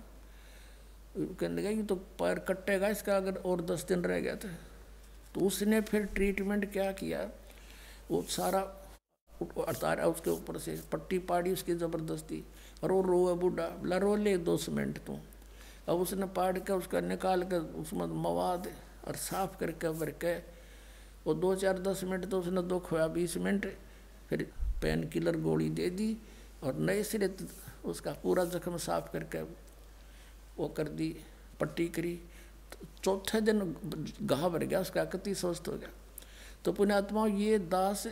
[1.16, 4.48] कहने लगा, ये तो पैर कटेगा इसका, अगर और दस दिन रह गया था
[5.34, 7.20] तो उसने फिर ट्रीटमेंट क्या किया?
[8.10, 8.60] वो सारा
[9.58, 12.42] उतारा उसके ऊपर से, पट्टी पाड़ी उसकी ज़बरदस्ती,
[12.82, 15.18] और वो रोए बूढ़ा बोला रो ले दो सीमेंट तू।
[15.88, 18.68] अब उसने पाड़ के उसका निकाल कर उसमें मवाद
[19.08, 20.34] और साफ़ करके भर के
[21.26, 23.66] वो दो चार दस मिनट तो उसने दो खोया बीस मिनट,
[24.28, 24.50] फिर
[24.82, 26.16] पेन किलर गोली दे दी
[26.64, 27.34] और नए सिरे
[27.84, 29.42] उसका पूरा जख्म साफ़ करके
[30.58, 31.16] वो कर दी,
[31.60, 32.14] पट्टी करी।
[32.72, 33.58] तो चौथे दिन
[34.22, 35.90] घा भर गया, उसका कति स्वस्थ हो गया।
[36.64, 38.06] तो पुण्यात्मा ये दास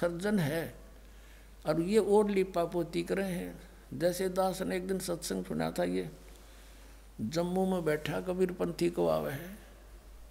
[0.00, 0.74] सर्जन है
[1.66, 5.84] और ये और लिपा पोती कर हैं। जैसे दास ने एक दिन सत्संग सुना था,
[5.84, 6.10] ये
[7.20, 9.61] जम्मू में बैठा, कबीरपंथी को आवे है।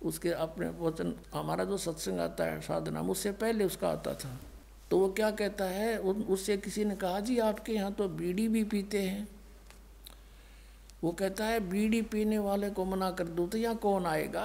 [0.02, 4.38] उसके अपने वचन, हमारा जो सत्संग आता है, साधना उससे पहले उसका आता था।
[4.92, 5.98] तो वो क्या कहता है?
[5.98, 9.28] उससे किसी ने कहा, जी, आपके यहाँ तो बीड़ी भी पीते हैं।
[11.04, 14.44] वो कहता है, बीड़ी पीने वाले को मना कर दूँ तो यहाँ कौन आएगा?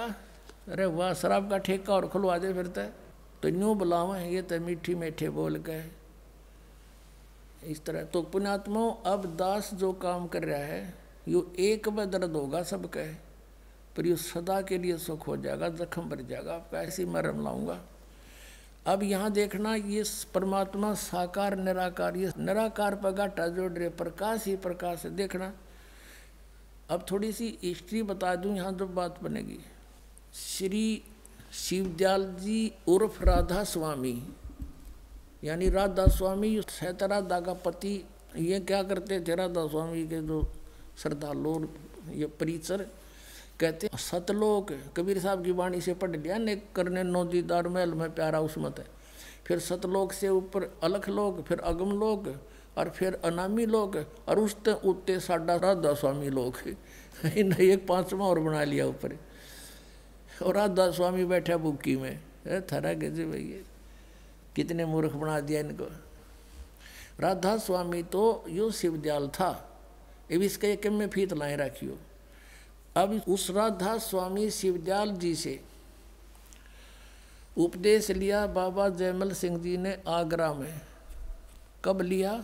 [0.69, 2.93] अरे वाह, शराब का ठेका और खुलवा दे फिरता है।
[3.41, 5.83] तो यूँ बुलावा है ये तो मीठी मीठे बोल गए
[7.63, 10.93] इस तरह तो पुण्यात्मा अब दास जो काम कर रहा है,
[11.27, 13.01] यो एक में दर्द होगा सबका।
[13.97, 17.79] पर यो सदा के लिए सुख हो जाएगा, जख्म भर जाएगा। आपका ऐसी मरम लाऊँगा।
[18.85, 25.05] अब यहाँ देखना, ये परमात्मा साकार, निराकार, ये निराकार पगाटा जोड़ रहे प्रकाश ही प्रकाश
[25.05, 25.51] है। देखना,
[26.89, 29.59] अब थोड़ी सी हिस्ट्री बता दूँ, यहाँ जो बात बनेगी।
[30.33, 31.03] श्री
[31.53, 34.21] शिवदयाल जी उर्फ़ राधा स्वामी
[35.43, 37.93] यानी राधा स्वामी सहतराधा का पति
[38.35, 40.41] ये क्या करते थे राधा स्वामी के जो
[40.97, 41.53] श्रद्धालु
[42.11, 42.85] ये परिचर?
[43.59, 48.13] कहते सतलोक, कबीर साहब की वाणी से पढ़ लिया ने करने नौ दीदार महल में
[48.15, 48.85] प्यारा उसमत है।
[49.45, 52.27] फिर सतलोक से ऊपर अलख लोक फिर अगम लोक
[52.77, 53.95] और फिर अनामी लोक
[54.27, 56.55] और उस उत्ते साडा राधा स्वामी लोक।
[57.37, 59.17] इन्हें एक पांचवा और बना लिया ऊपर।
[60.43, 62.19] और राधा स्वामी बैठा बुक्की में।
[62.71, 63.63] थरा गजे भैया
[64.55, 65.85] कितने मूर्ख बना दिया इनको।
[67.19, 69.49] राधा स्वामी तो यो शिवदयाल था।
[70.31, 71.97] अब इसके एक में फीत लाए रखियो।
[72.97, 75.59] अब उस राधा स्वामी शिवदयाल जी से
[77.57, 80.81] उपदेश लिया, बाबा जयमल सिंह जी ने आगरा में।
[81.85, 82.43] कब लिया?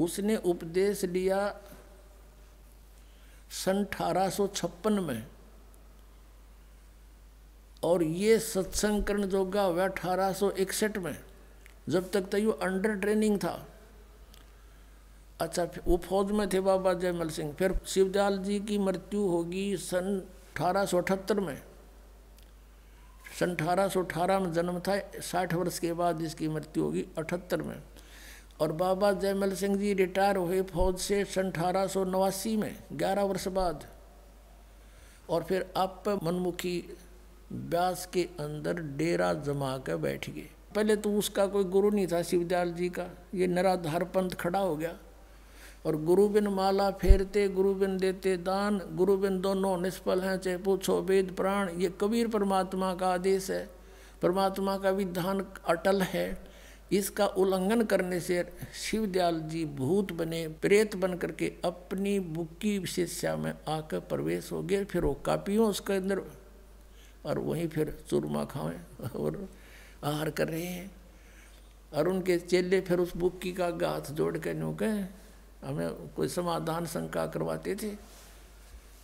[0.00, 1.40] उसने उपदेश लिया
[3.50, 5.26] सन अठारह में।
[7.84, 11.18] और ये सत्संग करण जोगा हुआ अठारह में,
[11.88, 13.66] जब तक तो ये अंडर ट्रेनिंग था।
[15.42, 20.18] अच्छा वो फौज में थे बाबा जयमल सिंह। फिर शिवदयाल जी की मृत्यु होगी सन
[20.54, 21.56] अठारह सौ अठहत्तर में।
[23.38, 27.62] सन अठारह सौ अठारह में जन्म था, साठ वर्ष के बाद इसकी मृत्यु होगी अठहत्तर
[27.62, 27.82] में।
[28.60, 33.22] और बाबा जयमल सिंह जी रिटायर हुए फौज से सन अठारह सौ नवासी में, ग्यारह
[33.24, 33.86] वर्ष बाद।
[35.30, 36.84] और फिर आप मनमुखी
[37.52, 42.22] ब्यास के अंदर डेरा जमा कर बैठ गए। पहले तो उसका कोई गुरु नहीं था
[42.22, 44.98] शिवदयाल जी का, ये निराधार पंथ खड़ा हो गया।
[45.86, 50.56] और गुरु बिन माला फेरते गुरु बिन देते दान गुरु बिन दोनों निष्फल हैं, चाहे
[50.56, 53.70] पूछो वेद, प्राण, ये कबीर परमात्मा का आदेश है।
[54.22, 56.52] परमात्मा का विधान अटल है।
[56.92, 63.54] इसका उल्लंघन करने से शिवदयाल जी भूत बने, प्रेत बन करके अपनी बुक्की विशेषा में
[63.68, 66.22] आकर प्रवेश हो गए। फिर वो कापियों उसके अंदर
[67.26, 69.48] और वहीं फिर चूरमा खाएँ और
[70.04, 70.92] आहार कर रहे हैं।
[71.94, 75.08] और उनके चेले फिर उस बुक्की का गाथ जोड़ के नो कहें
[75.62, 77.90] हमें कोई समाधान शंका करवाते थे।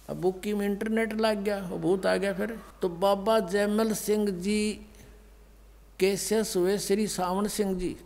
[0.09, 4.29] अब बुक्की में इंटरनेट लग गया, वो भूत आ गया फिर। तो बाबा जयमल सिंह
[4.31, 4.73] जी
[6.01, 7.97] के शेष हुए श्री सावन सिंह जी।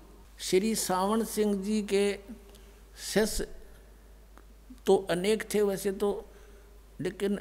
[0.41, 2.19] श्री सावन सिंह जी के
[3.13, 3.41] शेष
[4.87, 6.09] तो अनेक थे वैसे तो
[7.01, 7.39] लेकिन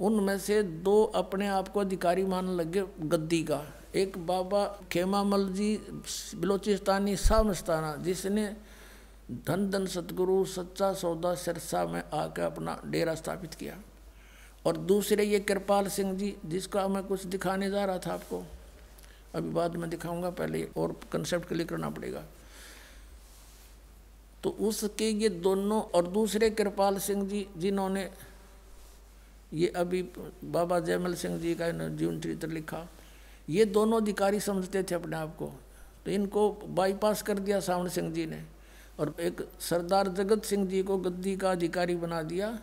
[0.00, 3.62] उनमें से दो अपने आप को अधिकारी मान लगे गद्दी का।
[3.94, 5.76] एक बाबा खेमामल जी,
[6.34, 8.46] बलोचिस्तानी सामस्ताना जिसने
[9.28, 13.76] धन धन सतगुरु सच्चा सौदा सिरसा में आकर अपना डेरा स्थापित किया।
[14.66, 18.42] और दूसरे ये कृपाल सिंह जी, जिसका मैं कुछ दिखाने जा रहा था आपको,
[19.34, 22.24] अभी बाद में दिखाऊँगा, पहले और कंसेप्ट क्लियर करना पड़ेगा।
[24.42, 28.08] तो उसके ये दोनों और दूसरे कृपाल सिंह जी, जिन्होंने
[29.52, 30.02] ये अभी
[30.44, 32.86] बाबा जयमल सिंह जी का जीवन चरित्र लिखा,
[33.48, 35.52] ये दोनों अधिकारी समझते थे अपने आप को।
[36.04, 38.44] तो इनको बाईपास कर दिया सावन सिंह जी ने।
[38.98, 42.58] और एक सरदार जगत सिंह जी को गद्दी का अधिकारी बना दिया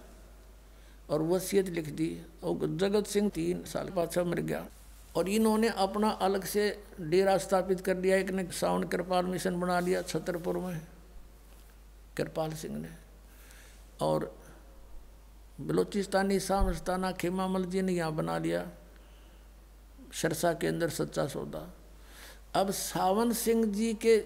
[1.09, 2.09] और वसीयत लिख दी।
[2.43, 4.65] और जगत सिंह तीन साल पाछा मर गया।
[5.15, 6.63] और इन्होंने अपना अलग से
[7.01, 10.81] डेरा स्थापित कर दिया एक ने सावन कृपाल मिशन बना लिया छतरपुर में,
[12.17, 12.89] कृपाल सिंह ने।
[14.01, 14.33] और
[15.61, 18.65] बलोचिस्तानी सामस्ताना खेमामल जी ने यहाँ बना लिया,
[20.13, 21.67] सरसा के अंदर सच्चा सौदा।
[22.55, 24.17] अब सावन सिंह जी के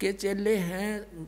[0.00, 1.26] के चेले हैं,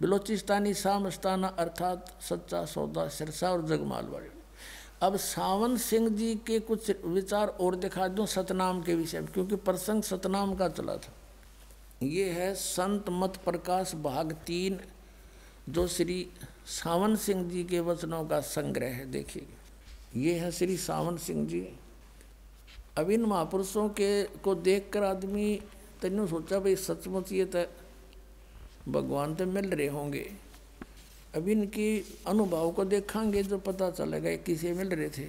[0.00, 4.30] बलोचिस्तानी सामस्ताना अर्थात सच्चा सौदा सिरसा और जगमाल वाले
[5.02, 9.56] अब सावन सिंह जी के कुछ विचार और दिखा दूँ सतनाम के विषय में, क्योंकि
[9.56, 11.12] प्रसंग सतनाम का चला था।
[12.02, 14.78] ये है संत मत प्रकाश भाग तीन,
[15.68, 16.26] जो श्री
[16.66, 19.46] सावन सिंह जी के वचनों का संग्रह है, देखिए।
[20.16, 21.68] ये है श्री सावन सिंह जी।
[22.98, 25.60] अब इन महापुरुषों के को देखकर आदमी
[26.02, 27.64] तेन सोचा भाई सचमुच ये तो
[28.88, 30.26] भगवान तो मिल रहे होंगे
[31.34, 31.86] अब इनकी
[32.26, 35.28] अनुभव को देखेंगे जो पता चलेगा किसे मिल रहे थे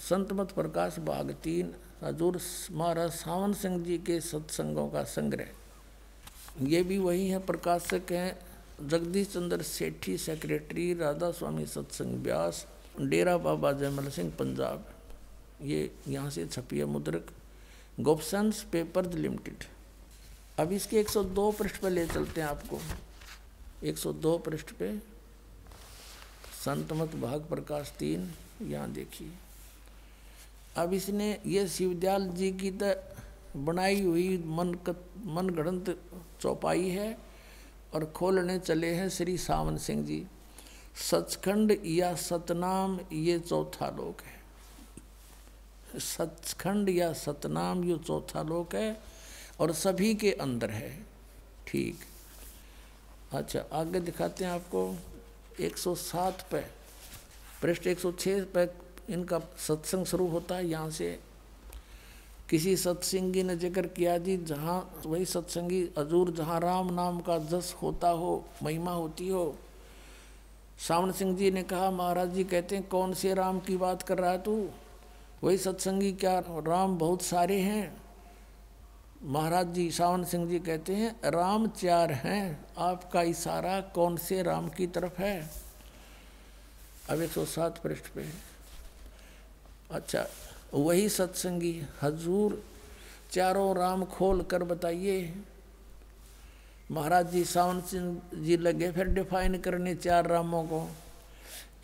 [0.00, 1.72] संत मत प्रकाश भाग तीन
[2.02, 2.38] हजूर
[2.72, 9.28] महाराज सावन सिंह जी के सत्संगों का संग्रह ये भी वही है प्रकाशक हैं जगदीश
[9.28, 12.66] चंद्र सेठी सेक्रेटरी राधा स्वामी सत्संग व्यास
[13.02, 14.86] डेरा बाबा जयमल सिंह पंजाब
[15.64, 17.30] ये यहाँ से छपी है मुद्रक
[18.00, 19.64] गोपसंस पेपर्स लिमिटेड
[20.58, 22.80] अब इसके 102 पृष्ठ पर ले चलते हैं आपको।
[23.84, 24.96] 102 पृष्ठ पे
[26.64, 28.30] संतमत भाग प्रकाश तीन,
[28.62, 29.30] यहाँ देखिए।
[30.76, 32.94] अब इसने ये शिवदयाल जी की तो
[33.56, 34.76] बनाई हुई मन
[35.26, 35.96] मन गणंत
[36.40, 37.16] चौपाई है
[37.94, 40.24] और खोलने चले हैं श्री सावन सिंह जी।
[41.00, 49.11] सचखंड या सतनाम ये चौथा लोक है। सचखंड या सतनाम ये चौथा लोक है।
[49.60, 51.06] और सभी के अंदर है।
[51.66, 51.98] ठीक।
[53.32, 54.96] अच्छा आगे दिखाते हैं आपको।
[55.60, 56.60] 107 पे।
[57.62, 58.68] पृष्ठ 106 पे
[59.12, 61.18] इनका सत्संग शुरू होता है। यहाँ से
[62.50, 67.74] किसी सत्संगी ने ज़िक्र किया जी, जहाँ वही सत्संगी हजूर, जहाँ राम नाम का जस
[67.82, 69.56] होता हो, महिमा होती हो।
[70.88, 74.18] सावन सिंह जी ने कहा, महाराज जी कहते हैं, कौन से राम की बात कर
[74.18, 74.68] रहा है तू?
[75.42, 78.02] वही सत्संगी क्या, राम बहुत सारे हैं।
[79.24, 84.68] महाराज जी, सावन सिंह जी कहते हैं राम चार हैं, आपका इशारा कौन से राम
[84.68, 85.50] की तरफ़ है?
[87.10, 88.24] अब 107 पृष्ठ पे
[89.90, 90.26] अच्छा
[90.74, 92.62] वही सत्संगी, हजूर,
[93.30, 95.34] चारों राम खोल कर बताइए।
[96.90, 100.88] महाराज जी, सावन सिंह जी लगे, फिर डिफाइन करने चार रामों को।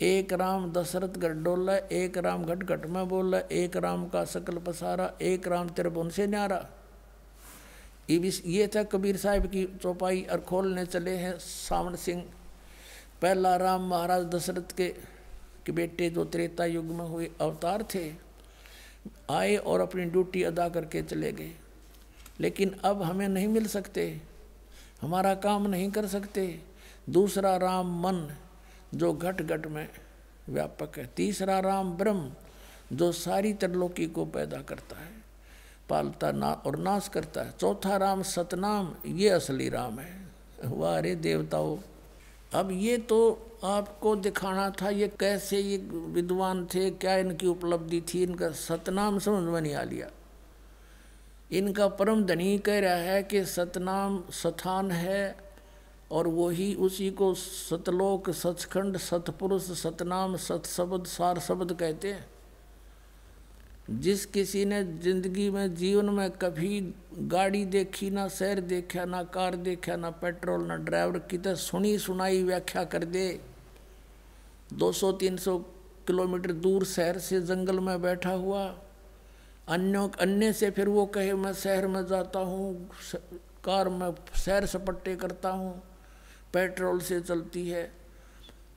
[0.01, 4.57] एक राम दशरथ गढ़ डोला, एक राम घट घट में बोला, एक राम का सकल
[4.57, 6.65] पसारा, एक राम त्रिभुवन से न्यारा।
[8.09, 12.23] ये था कबीर साहिब की चौपाई और खोलने चले हैं सावन सिंह।
[13.21, 14.87] पहला राम महाराज दशरथ के
[15.65, 18.13] के बेटे जो त्रेता युग में हुए अवतार थे,
[19.29, 21.51] आए और अपनी ड्यूटी अदा करके चले गए।
[22.39, 24.21] लेकिन अब हमें नहीं मिल सकते,
[25.01, 26.61] हमारा काम नहीं कर सकते।
[27.09, 28.27] दूसरा राम मन,
[28.95, 29.87] जो घट घट में
[30.49, 32.31] व्यापक है। तीसरा राम ब्रह्म,
[32.93, 35.28] जो सारी त्रिलोकी को पैदा करता है।
[35.89, 40.17] पालता ना और नाश करता है। चौथा राम सतनाम, ये असली राम है।
[40.65, 41.77] वाह रे देवताओं,
[42.53, 43.17] अब ये तो
[43.63, 45.77] आपको दिखाना था, ये कैसे ये
[46.13, 50.07] विद्वान थे, क्या इनकी उपलब्धि थी, इनका सतनाम समझ में नहीं आ लिया।
[51.51, 55.35] इनका परम धनी कह रहा है कि सतनाम सथान है
[56.11, 62.25] और वही उसी को सतलोक, सचखंड, सतपुरुष, सतनाम, सतशब्द सार शब्द कहते हैं।
[63.89, 66.79] जिस किसी ने ज़िंदगी में, जीवन में कभी
[67.27, 71.97] गाड़ी देखी, ना शहर देखा, ना कार देखा, ना पेट्रोल, ना ड्राइवर की तो सुनी
[71.97, 73.39] सुनाई व्याख्या कर दे।
[74.73, 75.57] 200-300
[76.07, 78.63] किलोमीटर दूर शहर से जंगल में बैठा हुआ।
[79.67, 82.89] अन्यों, अन्य से फिर वो कहे, मैं शहर में जाता हूँ
[83.63, 85.81] कार में सैर सपट्टे करता हूँ,
[86.53, 87.91] पेट्रोल से चलती है।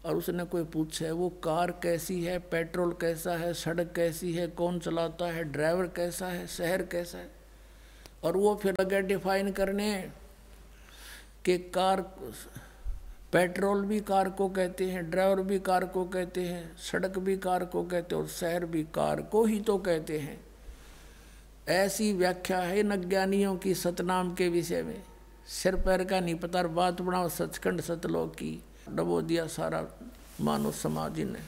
[0.05, 2.39] और उसने कोई पूछे, वो कार कैसी है?
[2.39, 3.55] पेट्रोल कैसा है?
[3.55, 4.47] सड़क कैसी है?
[4.47, 5.45] कौन चलाता है?
[5.45, 6.47] ड्राइवर कैसा है?
[6.47, 7.31] शहर कैसा है?
[8.25, 10.11] और वो फिर अगर डिफाइन करने
[11.45, 12.01] कि कार,
[13.33, 17.65] पेट्रोल भी कार को कहते हैं, ड्राइवर भी कार को कहते हैं, सड़क भी कार
[17.65, 20.41] को कहते हैं और शहर भी कार को ही तो कहते हैं।
[21.69, 25.03] ऐसी व्याख्या है नज्ञानियों की सतनाम के विषय में।
[25.47, 29.87] सिर पैर का नहीं पता बात बनाओ सचखंड सतलोक की। डबो दिया सारा
[30.41, 31.39] मानव समाज ने।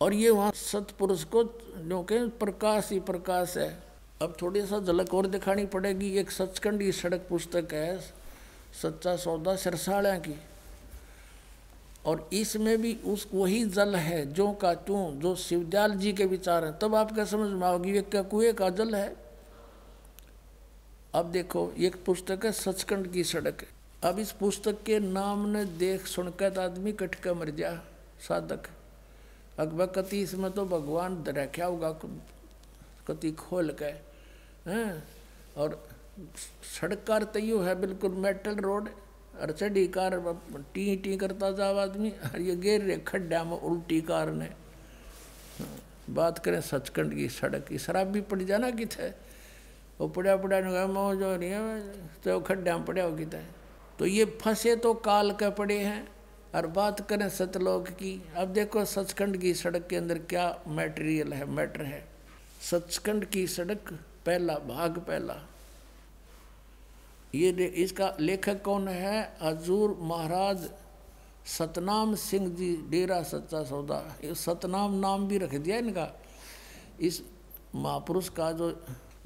[0.00, 1.44] और ये वहाँ सतपुरुष को
[1.76, 3.82] जो के प्रकाश ही प्रकाश है।
[4.22, 7.98] अब थोड़ी सा झलक और दिखानी पड़ेगी। एक सचखंड की सड़क पुस्तक है।
[8.82, 10.40] सच्चा सौदा सिरसाड़ा की।
[12.06, 16.64] और इसमें भी उस वही जल है जो का तू, जो शिवदयाल जी के विचार
[16.64, 17.98] हैं। तब आपका समझ में आओगी?
[17.98, 19.16] एक क्या कुएँ का जल है?
[21.14, 23.73] अब देखो, एक पुस्तक है सचखंड की सड़क। है
[24.04, 27.70] अब इस पुस्तक के नाम ने देख सुनकर आदमी कटका मर जा,
[28.20, 28.66] साधक।
[29.58, 31.90] अकबर कति, इसमें तो भगवान रखा होगा,
[33.08, 33.92] कति खोल के,
[34.70, 35.02] हैं?
[35.56, 35.86] और
[36.70, 38.88] सड़क कार तैयो है बिल्कुल मेटल रोड
[39.40, 40.18] और चढ़ी कार
[40.74, 44.50] टी टी करता जाओ आदमी, और ये गिर रहे खड्डा में उल्टी कार ने।
[46.10, 49.08] बात करें सचखंड की सड़क की शराब भी पड़ जाना किथे?
[49.98, 51.80] वो पड़ा पड़ा मौज हो रही है
[52.20, 53.63] तो खड्डा में पड़ा हो किथे?
[53.98, 56.06] तो ये फंसे तो काल के पड़े हैं।
[56.54, 61.44] और बात करें सतलोक की, अब देखो सचखंड की सड़क के अंदर क्या मटेरियल है
[61.46, 62.04] मैटर है।
[62.62, 63.92] सचखंड की सड़क
[64.26, 65.34] पहला भाग पहला।
[67.34, 69.36] ये इसका लेखक कौन है?
[69.42, 70.68] हजूर महाराज
[71.46, 76.08] सतनाम सिंह जी, डेरा सच्चा सौदा। ये सतनाम नाम भी रख दिया इनका।
[77.00, 77.22] इस
[77.74, 78.70] महापुरुष का जो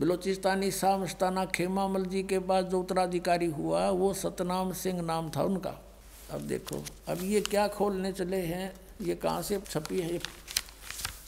[0.00, 5.42] बलोचिस्तानी शाह मस्ताना खेमामल जी के पास जो उत्तराधिकारी हुआ, वो सतनाम सिंह नाम था
[5.42, 5.74] उनका।
[6.30, 8.72] अब देखो, अब ये क्या खोलने चले हैं?
[9.02, 10.18] ये कहाँ से छपी है?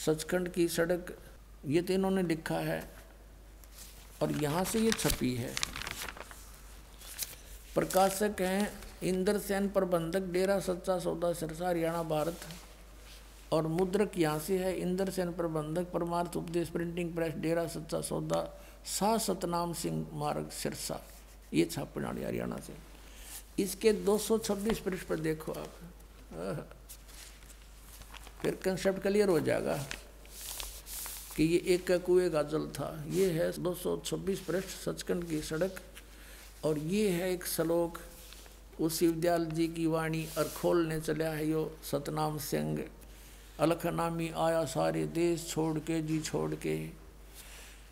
[0.06, 1.18] सचखंड की सड़क,
[1.66, 2.90] ये तो इन्होंने लिखा है।
[4.22, 5.54] और यहाँ से ये छपी है।
[7.74, 12.36] प्रकाशक हैं इंद्र सेन प्रबंधक, डेरा सच्चा सौदा सिरसा, हरियाणा, भारत।
[13.52, 18.42] और मुद्रक यहाँ से है इंद्र सेन प्रबंधक, परमार्थ उपदेश प्रिंटिंग प्रेस डेरा सच्चा सौदा,
[18.86, 21.00] सा सतनाम सिंह मार्ग, सिरसा।
[21.54, 22.74] ये छापने वाली हरियाणा से।
[23.62, 26.66] इसके 226 पृष्ठ पर देखो आप।
[28.42, 29.76] फिर कंसेप्ट क्लियर हो जाएगा
[31.36, 35.80] कि ये एक का कुएँ का जल था। ये है 226 पृष्ठ सचखंड की सड़क
[36.64, 37.98] और ये है एक श्लोक।
[38.80, 42.84] उस शिवदयाल जी की वाणी और खोलने चला है यो सतनाम सिंह।
[43.60, 46.88] अलखनामी आया सारे देश छोड़ के, जी छोड़ के।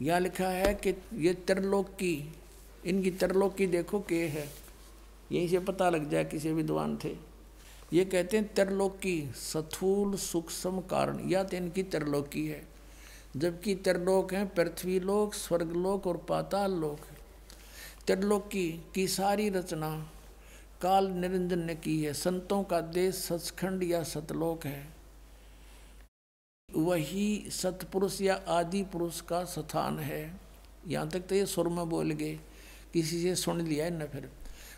[0.02, 2.34] यहाँ लिखा है कि ये त्रिलोक की
[2.84, 4.48] इनकी त्रिलोक की देखो के है।
[5.32, 7.16] यहीं से पता लग जाए किसी विद्वान थे।
[7.92, 12.66] ये कहते हैं त्रिलोक की सथूल सूक्ष्म कारण। या तो इनकी त्रिलोकी है।
[13.36, 17.00] जबकि त्रिलोक हैं, पृथ्वी लोक स्वर्गलोक और पाताल लोक।
[18.06, 20.10] त्रिलोकी की सारी रचना
[20.82, 24.97] काल निरंजन ने की है। संतों का देश सचखंड या सतलोक है।
[26.68, 30.40] वही सतपुरुष या आदि पुरुष का स्थान है।
[30.88, 32.38] यहाँ तक तो ये सुर में बोल गए,
[32.92, 34.28] किसी से सुन लिया है न फिर।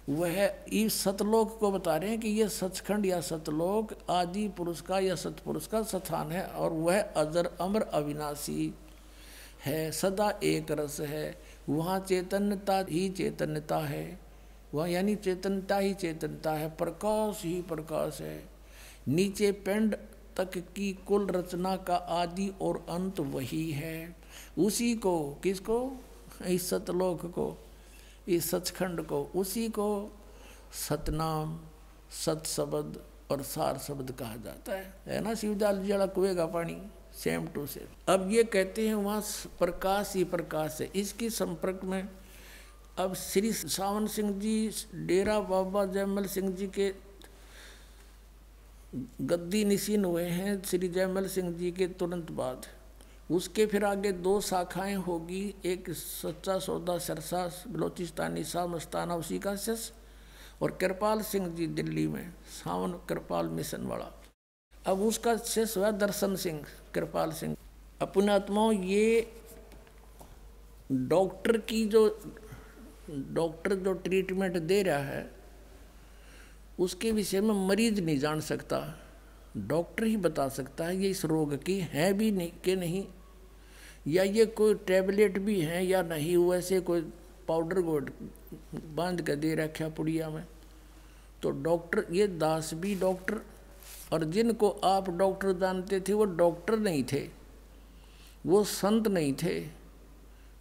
[0.08, 4.98] वह इस सतलोक को बता रहे हैं कि यह सचखंड या सतलोक, आदि पुरुष का
[4.98, 8.72] या सतपुरुष का स्थान है और वह अजर अमर अविनाशी
[9.64, 11.36] है, सदा एक रस है।
[11.68, 14.18] वहाँ चैतन्यता ही चैतन्यता है।
[14.74, 18.42] वहाँ यानी चैतन्यता ही चैतन्यता है, प्रकाश ही प्रकाश है।
[19.08, 19.96] नीचे पिंड
[20.40, 24.16] तक की कुल रचना का आदि और अंत वही है।
[24.58, 25.78] उसी को किसको?
[26.46, 27.56] इस सतलोक को,
[28.28, 29.88] इस सचखंड को, उसी को
[30.88, 31.58] सतनाम
[32.10, 36.76] सत शब्द और सार शब्द कहा जाता है। है ना शिवदाल जड़ा कुएँ का पानी
[37.14, 39.22] सेम टू सेम अब ये कहते हैं वहाँ
[39.58, 42.08] प्रकाश ही प्रकाश है। इसकी संपर्क में
[42.98, 46.88] अब श्री सावन सिंह जी, डेरा बाबा जयमल सिंह जी के
[49.20, 52.66] गद्दी निशीन हुए हैं श्री जयमल सिंह जी के तुरंत बाद।
[53.30, 59.56] उसके फिर आगे दो शाखाएँ होगी, एक सच्चा सौदा सरसा, बलोचिस्तानी शाह मस्ताना उसी का
[59.56, 59.92] शस,
[60.62, 62.34] और कृपाल सिंह जी दिल्ली में,
[62.64, 64.22] सावन कृपाल मिशन वाला।
[64.86, 66.64] अब उसका शिष्य हुआ दर्शन सिंह,
[66.94, 67.56] कृपाल सिंह।
[68.00, 69.32] अपने आत्माओं, ये
[70.92, 72.20] डॉक्टर की जो,
[73.10, 75.39] डॉक्टर जो ट्रीटमेंट दे रहा है
[76.80, 79.02] उसके विषय में मरीज़ नहीं जान सकता।
[79.56, 83.06] डॉक्टर ही बता सकता है, ये इस रोग की है भी नहीं, के नहीं।
[84.06, 87.00] या ये कोई टैबलेट भी है या नहीं वैसे कोई
[87.48, 88.00] पाउडर को
[88.94, 90.46] बाँध कर दे रखा पुड़िया में।
[91.42, 93.40] तो डॉक्टर, ये दास भी डॉक्टर,
[94.12, 97.28] और जिनको आप डॉक्टर जानते थे, वो डॉक्टर नहीं थे।
[98.46, 99.68] वो संत नहीं थे।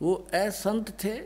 [0.01, 1.21] वो असंत थे,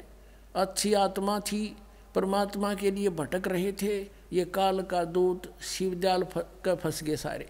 [0.56, 1.78] अच्छी आत्मा थी।
[2.16, 7.50] परमात्मा के लिए भटक रहे थे, ये काल का दूत शिवदयाल का फंस गए सारे।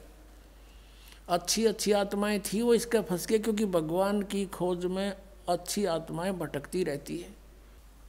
[1.30, 5.18] अच्छी अच्छी आत्माएँ थी वो इसका फंस गए क्योंकि भगवान की खोज में
[5.50, 7.36] अच्छी आत्माएँ भटकती रहती है।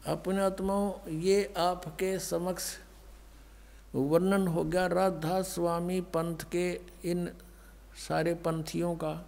[0.06, 2.64] अपने आत्माओं, ये आपके समक्ष
[3.94, 7.28] वर्णन हो गया। राधा स्वामी पंथ के इन
[8.08, 9.26] सारे पंथियों का।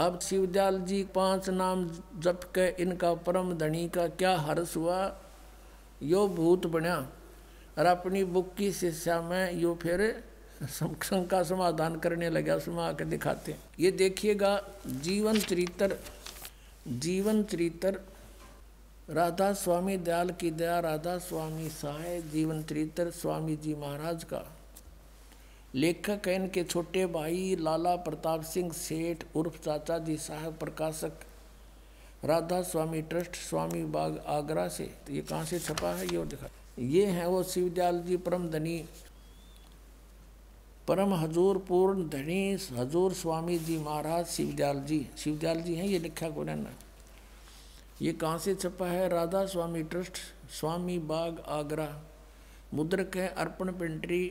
[0.00, 5.16] अब शिवदयाल जी पाँच नाम जप के इनका परम धनी का क्या हर्ष हुआ?
[6.02, 7.08] यो भूत बनया।
[7.78, 10.24] और अपनी बुक की शिष्या में यो फिर
[11.12, 15.96] का समाधान करने लगा उसमें के दिखाते। ये देखिएगा, जीवन चरित्र
[16.88, 18.00] जीवन चरित्र,
[19.10, 24.56] राधा स्वामी दयाल की दया, राधा स्वामी सहाय जीवन चरित्र, स्वामी जी महाराज का।
[25.74, 31.12] लेखक इनके छोटे भाई, लाला प्रताप सिंह सेठ, उर्फ़ चाचा जी, साहब प्रकाशक।
[32.24, 36.06] राधा स्वामी ट्रस्ट स्वामी बाग आगरा से। तो ये कहाँ से छपा है?
[36.06, 36.48] ये और दिखा।
[36.78, 38.84] ये है वो शिवदयाल जी परम धनी,
[40.88, 46.28] परम हजूर पूर्ण धनी हजूर स्वामी जी महाराज शिवदयाल जी। शिवदयाल जी हैं ये लिखा
[46.30, 46.56] को ना
[48.02, 49.08] ये कहाँ से छपा है?
[49.08, 50.18] राधा स्वामी ट्रस्ट
[50.50, 51.88] स्वामी बाग आगरा।
[52.74, 54.24] मुद्रक है Arpan pantry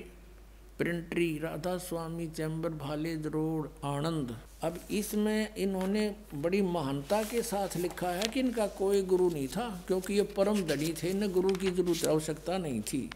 [0.78, 4.36] printery Radha Soami chamber Bhalej road, Anand.
[4.64, 9.68] अब इसमें इन्होंने बड़ी महानता के साथ लिखा है कि इनका कोई गुरु नहीं था,
[9.88, 13.09] क्योंकि ये परम धनी थे, इन्हें गुरु की ज़रूरत, आवश्यकता नहीं थी।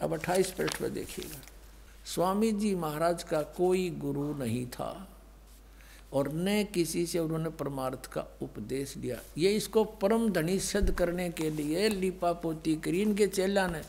[0.00, 1.40] अब अट्ठाईस पृष्ठ पर देखिएगा।
[2.06, 5.08] स्वामी जी महाराज का कोई गुरु नहीं था
[6.12, 11.28] और न किसी से उन्होंने परमार्थ का उपदेश दिया। ये इसको परम धनी सिद्ध करने
[11.30, 13.82] के लिए लिपा पोती करी। इनके चेला ने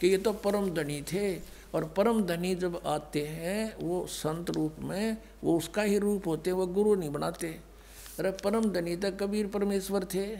[0.00, 1.32] कि ये तो परम धनी थे
[1.74, 6.52] और परम धनी जब आते हैं, वो संत रूप में, वो उसका ही रूप होते,
[6.52, 7.60] वो गुरु नहीं बनाते।
[8.18, 10.38] अरे परम धनी तक कबीर परमेश्वर थे।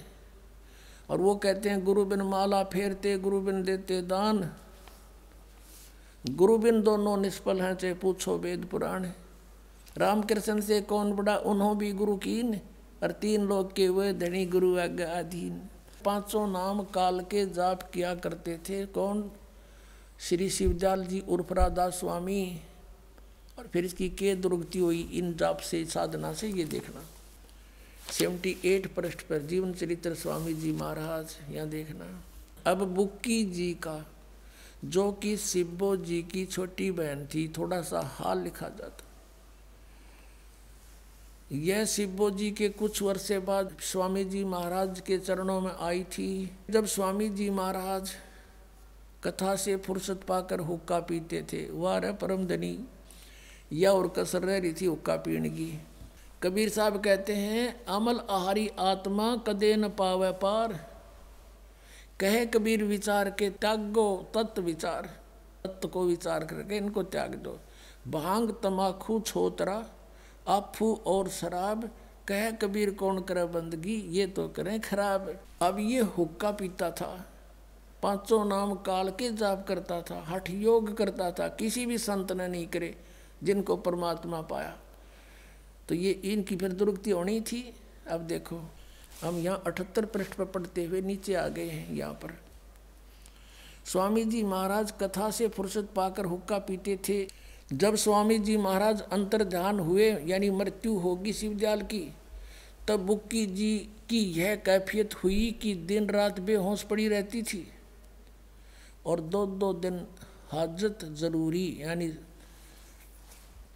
[1.10, 4.52] और वो कहते हैं, गुरु बिन माला फेरते, गुरु बिन देते दान।
[6.30, 9.08] गुरु बिन दोनों निष्फल हैं, चाहे पूछो वेद पुराण
[9.98, 12.60] रामकृष्ण से कौन बड़ा, उन्हों भी गुरु कीन।
[13.02, 15.62] और तीन लोग के वे धनी गुरु आज्ञा अधीन।
[16.04, 19.30] पाँचों नाम काल के जाप किया करते थे। कौन?
[20.20, 22.60] श्री शिवजाल जी उर्फ़ दास स्वामी
[23.58, 27.02] और फिर इसकी के दुर्गति हुई, इन जाप से, साधना से ये देखना।
[28.12, 32.06] सेवेंटी एट पृष्ठ पर जीवन चरित्र स्वामी जी महाराज, यहाँ देखना।
[32.66, 34.04] अब बुक्की जी का,
[34.84, 39.04] जो कि सिब्बो जी की छोटी बहन थी, थोड़ा सा हाल लिखा जाता।
[41.52, 46.50] यह सिब्बो जी के कुछ वर्षे बाद स्वामी जी महाराज के चरणों में आई थी।
[46.70, 48.10] जब स्वामी जी महाराज
[49.24, 52.88] कथा से फुर्सत पाकर हुक्का पीते थे। वह रह परम धनी
[53.72, 55.82] या और कसर रह रही थी हुक्का पीने की।
[56.42, 60.72] कबीर साहब कहते हैं, अमल आहारी आत्मा कदे न पावे पार।
[62.20, 65.10] कहे कबीर विचार के त्यागो तत्व विचार।
[65.64, 67.58] तत्व को विचार करके इनको त्याग दो।
[68.08, 69.86] भाँग तमाखू छोतरा,
[70.48, 71.90] आफू और शराब।
[72.28, 77.33] कहे कबीर कौन करे बंदगी, ये तो करें खराब। अब ये हुक्का पीता था।
[78.04, 82.48] पाँचों नाम काल के जाप करता था, हठ योग करता था, किसी भी संत ने
[82.48, 82.94] नहीं करे
[83.42, 84.76] जिनको परमात्मा पाया।
[85.88, 87.74] तो ये इनकी फिर दुर्गति होनी थी।
[88.10, 88.60] अब देखो,
[89.22, 92.38] हम यहाँ अठहत्तर पृष्ठ पर पढ़ते हुए नीचे आ गए हैं यहाँ पर।
[93.84, 97.26] स्वामी जी महाराज कथा से फुर्सत पाकर हुक्का पीते थे।
[97.72, 102.12] जब स्वामी जी महाराज अंतर ध्यान हुए, यानी मृत्यु होगी शिवजाल की,
[102.88, 103.76] तब बुक्की जी
[104.10, 107.70] की यह कैफियत हुई कि दिन रात बेहोश पड़ी रहती थी।
[109.06, 110.06] और दो दो दिन
[110.52, 112.08] हाजत ज़रूरी, यानी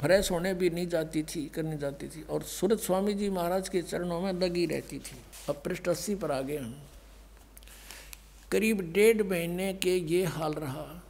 [0.01, 3.83] फ्रेश होने भी नहीं जाती थी, करनी जाती थी। और सूरत स्वामी जी महाराज के
[3.83, 5.17] चरणों में लगी रहती थी।
[5.49, 6.83] अब पृष्ठ अस्सी पर आ गए हम।
[8.53, 11.03] करीब डेढ़ महीने के ये हाल रहा।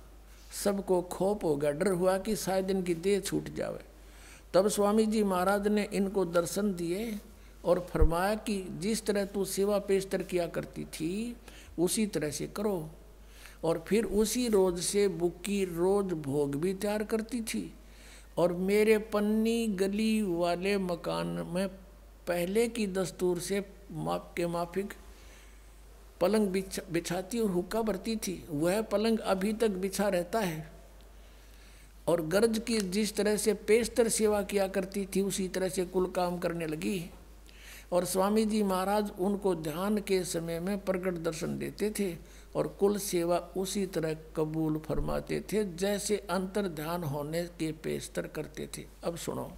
[0.65, 3.85] सबको खोप हो गया, डर हुआ कि शायद इनकी देह छूट जावे।
[4.55, 7.19] तब स्वामी जी महाराज ने इनको दर्शन दिए
[7.65, 11.37] और फरमाया कि जिस तरह तू सेवा पेशतर किया करती थी,
[11.79, 12.91] उसी तरह से करो।
[13.65, 17.75] और फिर उसी रोज से बुक्की रोज भोग भी तैयार करती थी।
[18.39, 21.69] और मेरे पन्नी गली वाले मकान में
[22.27, 24.93] पहले की दस्तूर से माप के माफिक
[26.21, 30.71] पलंग बिछा, बिछाती और हुक्का भरती थी। वह पलंग अभी तक बिछा रहता है।
[32.09, 36.07] और गर्ज की जिस तरह से पेशतर सेवा किया करती थी, उसी तरह से कुल
[36.07, 37.11] काम करने लगी।
[37.93, 42.99] और स्वामी जी महाराज उनको ध्यान के समय में प्रकट दर्शन देते थे। और कुल
[42.99, 49.17] सेवा उसी तरह कबूल फरमाते थे जैसे अंतर ध्यान होने के पेशतर करते थे। अब
[49.17, 49.51] सुनो।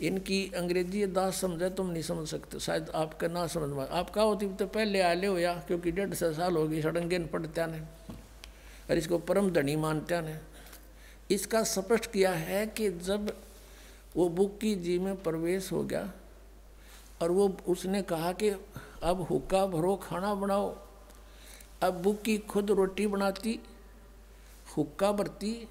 [0.00, 4.24] इनकी अंग्रेज़ी दास समझे, तुम नहीं समझ सकते। शायद आपका ना समझ में आप कहा
[4.24, 7.80] होती तो पहले आले हो या, क्योंकि डेढ़ सौ साल हो गई सड़ंगेन पढ़त्या ने।
[8.90, 10.38] और इसको परम धनी मानत्या ने।
[11.30, 13.32] इसका स्पष्ट किया है कि जब
[14.16, 16.12] वो बुक की जी में प्रवेश हो गया,
[17.22, 18.50] और वो उसने कहा कि
[19.02, 20.76] अब हुक्का भरो, खाना बनाओ।
[21.82, 23.58] अब बुक्की खुद रोटी बनाती,
[24.76, 25.68] हुक्का भरती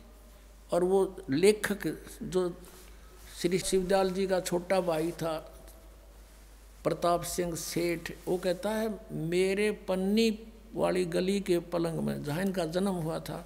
[0.74, 2.50] और वो लेखक जो
[3.42, 5.52] श्री शिवदयाल जी का छोटा भाई था,
[6.84, 10.40] प्रताप सिंह सेठ, वो कहता है, मेरे पन्नी
[10.76, 13.46] वाली गली के पलंग में, जहाँ इनका जन्म हुआ था,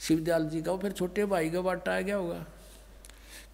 [0.00, 2.46] शिवदयाल जी का, वो फिर छोटे भाई का बाटा गया होगा?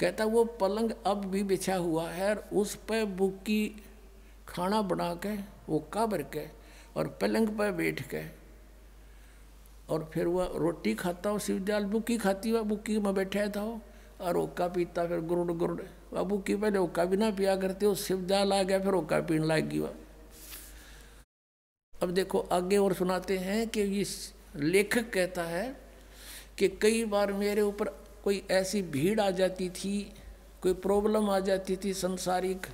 [0.01, 3.83] कहता वो पलंग अब भी बिछा हुआ है और उस पर बुक्की
[4.57, 5.35] खाना बना के,
[5.69, 6.47] वो काबर के,
[6.97, 8.23] और पलंग पर बैठ के,
[9.89, 13.81] और फिर वह रोटी खाता हो शिवदयाल बुक्की खाती हुआ बुक्की में बैठा था वो,
[14.21, 15.81] और ओका पीता फिर गुरुड़ गुरुड़
[16.13, 19.47] बाबू की पहले ओका भी ना पिया करते हो शिवजाल आ गया, फिर ओका पीने
[19.47, 19.93] लग गया
[21.95, 25.77] अब देखो, आगे और सुनाते हैं कि इस लेखक कहता है
[26.59, 27.89] कि कई बार मेरे ऊपर
[28.25, 30.13] कोई ऐसी भीड़ आ जाती थी,
[30.63, 32.67] कोई प्रॉब्लम आ जाती थी संसारिक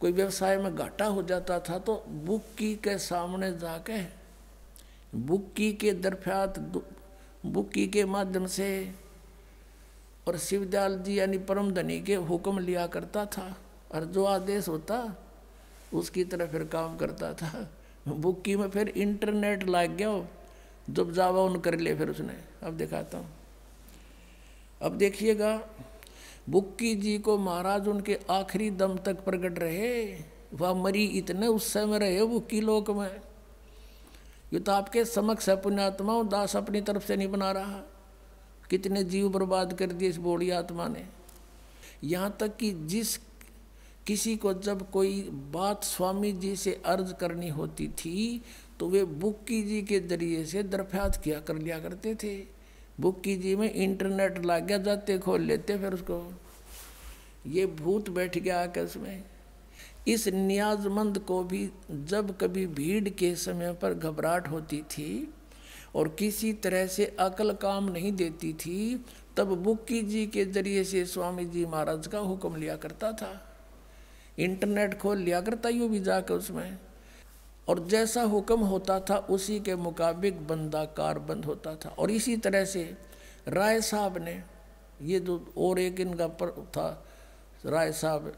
[0.00, 4.02] कोई व्यवसाय में घाटा हो जाता था तो बुक्की के सामने जाके
[5.16, 6.58] बुक्की के दरफ्यात
[7.46, 8.94] बुक्की के माध्यम से
[10.28, 13.56] और शिवदयाल जी यानी परम धनी के हुक्म लिया करता था
[13.92, 15.16] और जो आदेश होता,
[15.94, 17.70] उसकी तरह फिर काम करता था।
[18.08, 20.28] बुक्की में फिर इंटरनेट लाग गया,
[20.90, 23.30] जब जावा उन कर ले फिर उसने। अब दिखाता हूँ।
[24.82, 25.56] अब देखिएगा
[26.48, 30.04] बुक्की जी को महाराज उनके आखिरी दम तक प्रकट रहे।
[30.54, 33.20] वह मरी इतने उस समय रहे बुक्की लोक में।
[34.52, 37.82] ये तो आपके समक्ष है पुण्यात्मा दास अपनी तरफ़ से नहीं बना रहा।
[38.70, 41.06] कितने जीव बर्बाद कर दिए इस बोड़ी आत्मा ने।
[42.04, 43.16] यहाँ तक कि जिस
[44.06, 45.20] किसी को जब कोई
[45.52, 48.42] बात स्वामी जी से अर्ज़ करनी होती थी
[48.80, 52.34] तो वे बुक्की जी के ज़रिए से दरफ्यात किया कर लिया करते थे।
[53.00, 56.32] बुक्की जी में इंटरनेट ला गया जाते खोल लेते, फिर उसको।
[57.46, 59.24] ये भूत बैठ गया आकस में।
[60.08, 65.34] इस न्याजमंद को भी जब कभी भीड़ के समय पर घबराहट होती थी
[65.94, 69.04] और किसी तरह से अकल काम नहीं देती थी,
[69.36, 73.32] तब बुक्की जी के ज़रिए से स्वामी जी महाराज का हुक्म लिया करता था।
[74.38, 76.78] इंटरनेट खोल लिया करता, यूँ भी जाकर उसमें।
[77.68, 82.36] और जैसा हुक्म होता था, उसी के मुताबिक बंदा कार बंद होता था। और इसी
[82.36, 82.82] तरह से
[83.48, 84.42] राय साहब ने,
[85.02, 86.88] ये जो और एक इनका पर था,
[87.66, 88.32] राय साहब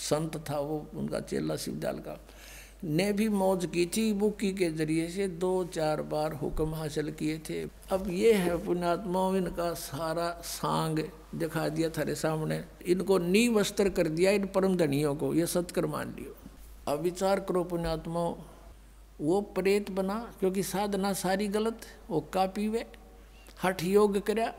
[0.00, 2.18] संत था, वो उनका चेला शिवदयाल का,
[2.84, 7.38] ने भी मौज की थी बुकी के ज़रिए से दो चार बार हुक्म हासिल किए
[7.38, 10.98] थे। अब ये है पुण्यात्माओं इनका सारा सांग
[11.34, 15.86] दिखा दिया थारे सामने। इनको नी वस्त्र कर दिया इन परम धनियों को, ये सत्कर
[15.86, 16.34] मान लियो
[16.88, 18.34] अब विचार करो पुण्यात्माओं
[19.20, 22.86] वो प्रेत बना, क्योंकि साधना सारी गलत, वो का पीवे,
[23.62, 24.54] हठ योग करया,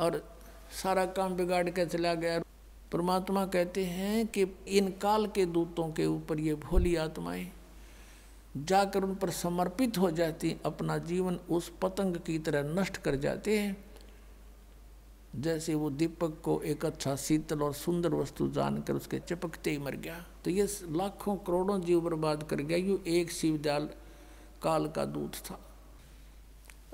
[0.00, 0.34] और
[0.82, 2.40] सारा काम बिगाड़ के चला गया।
[2.92, 7.52] परमात्मा कहते हैं कि इन काल के दूतों के ऊपर ये भोली आत्माएँ
[8.56, 13.58] जाकर उन पर समर्पित हो जाती, अपना जीवन उस पतंग की तरह नष्ट कर जाते
[13.58, 13.84] हैं।
[15.40, 19.96] जैसे वो दीपक को एक अच्छा शीतल और सुंदर वस्तु जानकर उसके चिपकते ही मर
[19.96, 23.88] गया। तो ये लाखों करोड़ों जीव बर्बाद कर गया, यू एक शिवदयाल
[24.62, 25.60] काल का दूत था।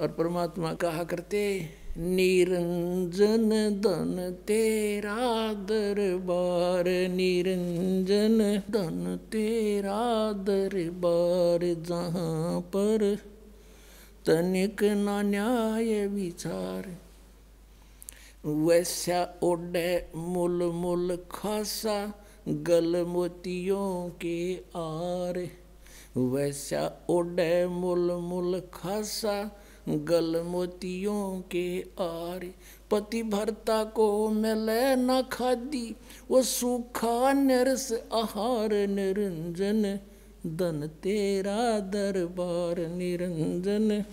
[0.01, 13.18] और परमात्मा कहा करते, निरंजन धन तेरा दरबार, निरंजन धन तेरा दरबार जहाँ पर
[14.26, 16.97] तनिक ना न्याय विचार
[18.47, 22.12] वैसा ओडे मुल मुल खासा
[22.49, 25.49] गल मोतियों के आर।
[26.16, 29.51] वैसा ओडे मुल मुल खासा
[29.88, 32.55] गल मोतियों के आर।
[32.91, 35.97] पति भरता को मिले न खादी,
[36.30, 39.99] वो सूखा नरस आहार निरंजन।
[40.57, 44.05] धन तेरा दरबार निरंजन।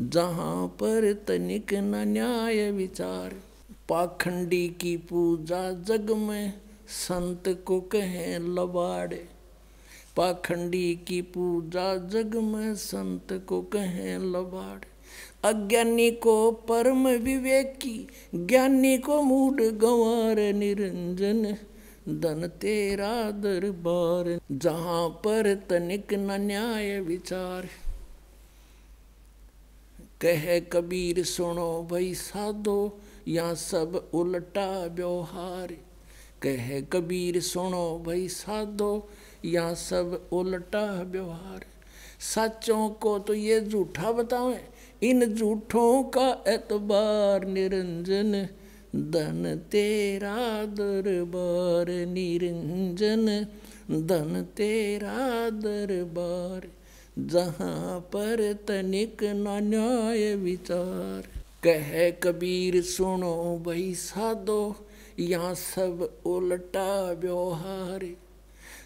[0.00, 3.34] जहाँ पर तनिक न न्याय विचार,
[3.88, 6.52] पाखंडी की पूजा जग में
[6.88, 9.28] संत को कहें लबाड़े।
[10.16, 14.84] पाखंडी की पूजा जग में संत को कहें लबाड़।
[15.46, 21.56] अज्ञानी को परम विवेकी, ज्ञानी को मूड गंवार निरंजन।
[22.08, 27.68] धन तेरा दरबार, जहाँ पर तनिक न न्याय विचार।
[30.20, 35.76] कहे कबीर सुनो, भाई साधो या सब उल्टा व्यवहार।
[36.42, 39.08] कहे कबीर सुनो, भई साधो
[39.44, 41.64] या सब उल्टा व्यवहार।
[42.20, 44.60] सच्चों को तो ये झूठा बतावे,
[45.02, 48.48] इन झूठों का एतबार निरंजन।
[48.96, 53.46] धन तेरा दरबार निरंजन,
[54.06, 56.68] धन तेरा दरबार।
[57.16, 61.28] जहाँ पर तनिक न्याय विचार।
[61.64, 64.74] कह कबीर, सुनो भई साधो
[65.18, 68.04] यहाँ सब उल्टा व्यवहार।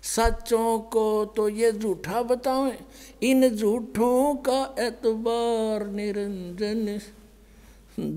[0.02, 2.78] सचों को तो ये झूठा बतावें
[3.22, 6.98] इन झूठों का एतबार निरंजन।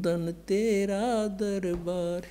[0.01, 2.28] धन तेरा दरबार।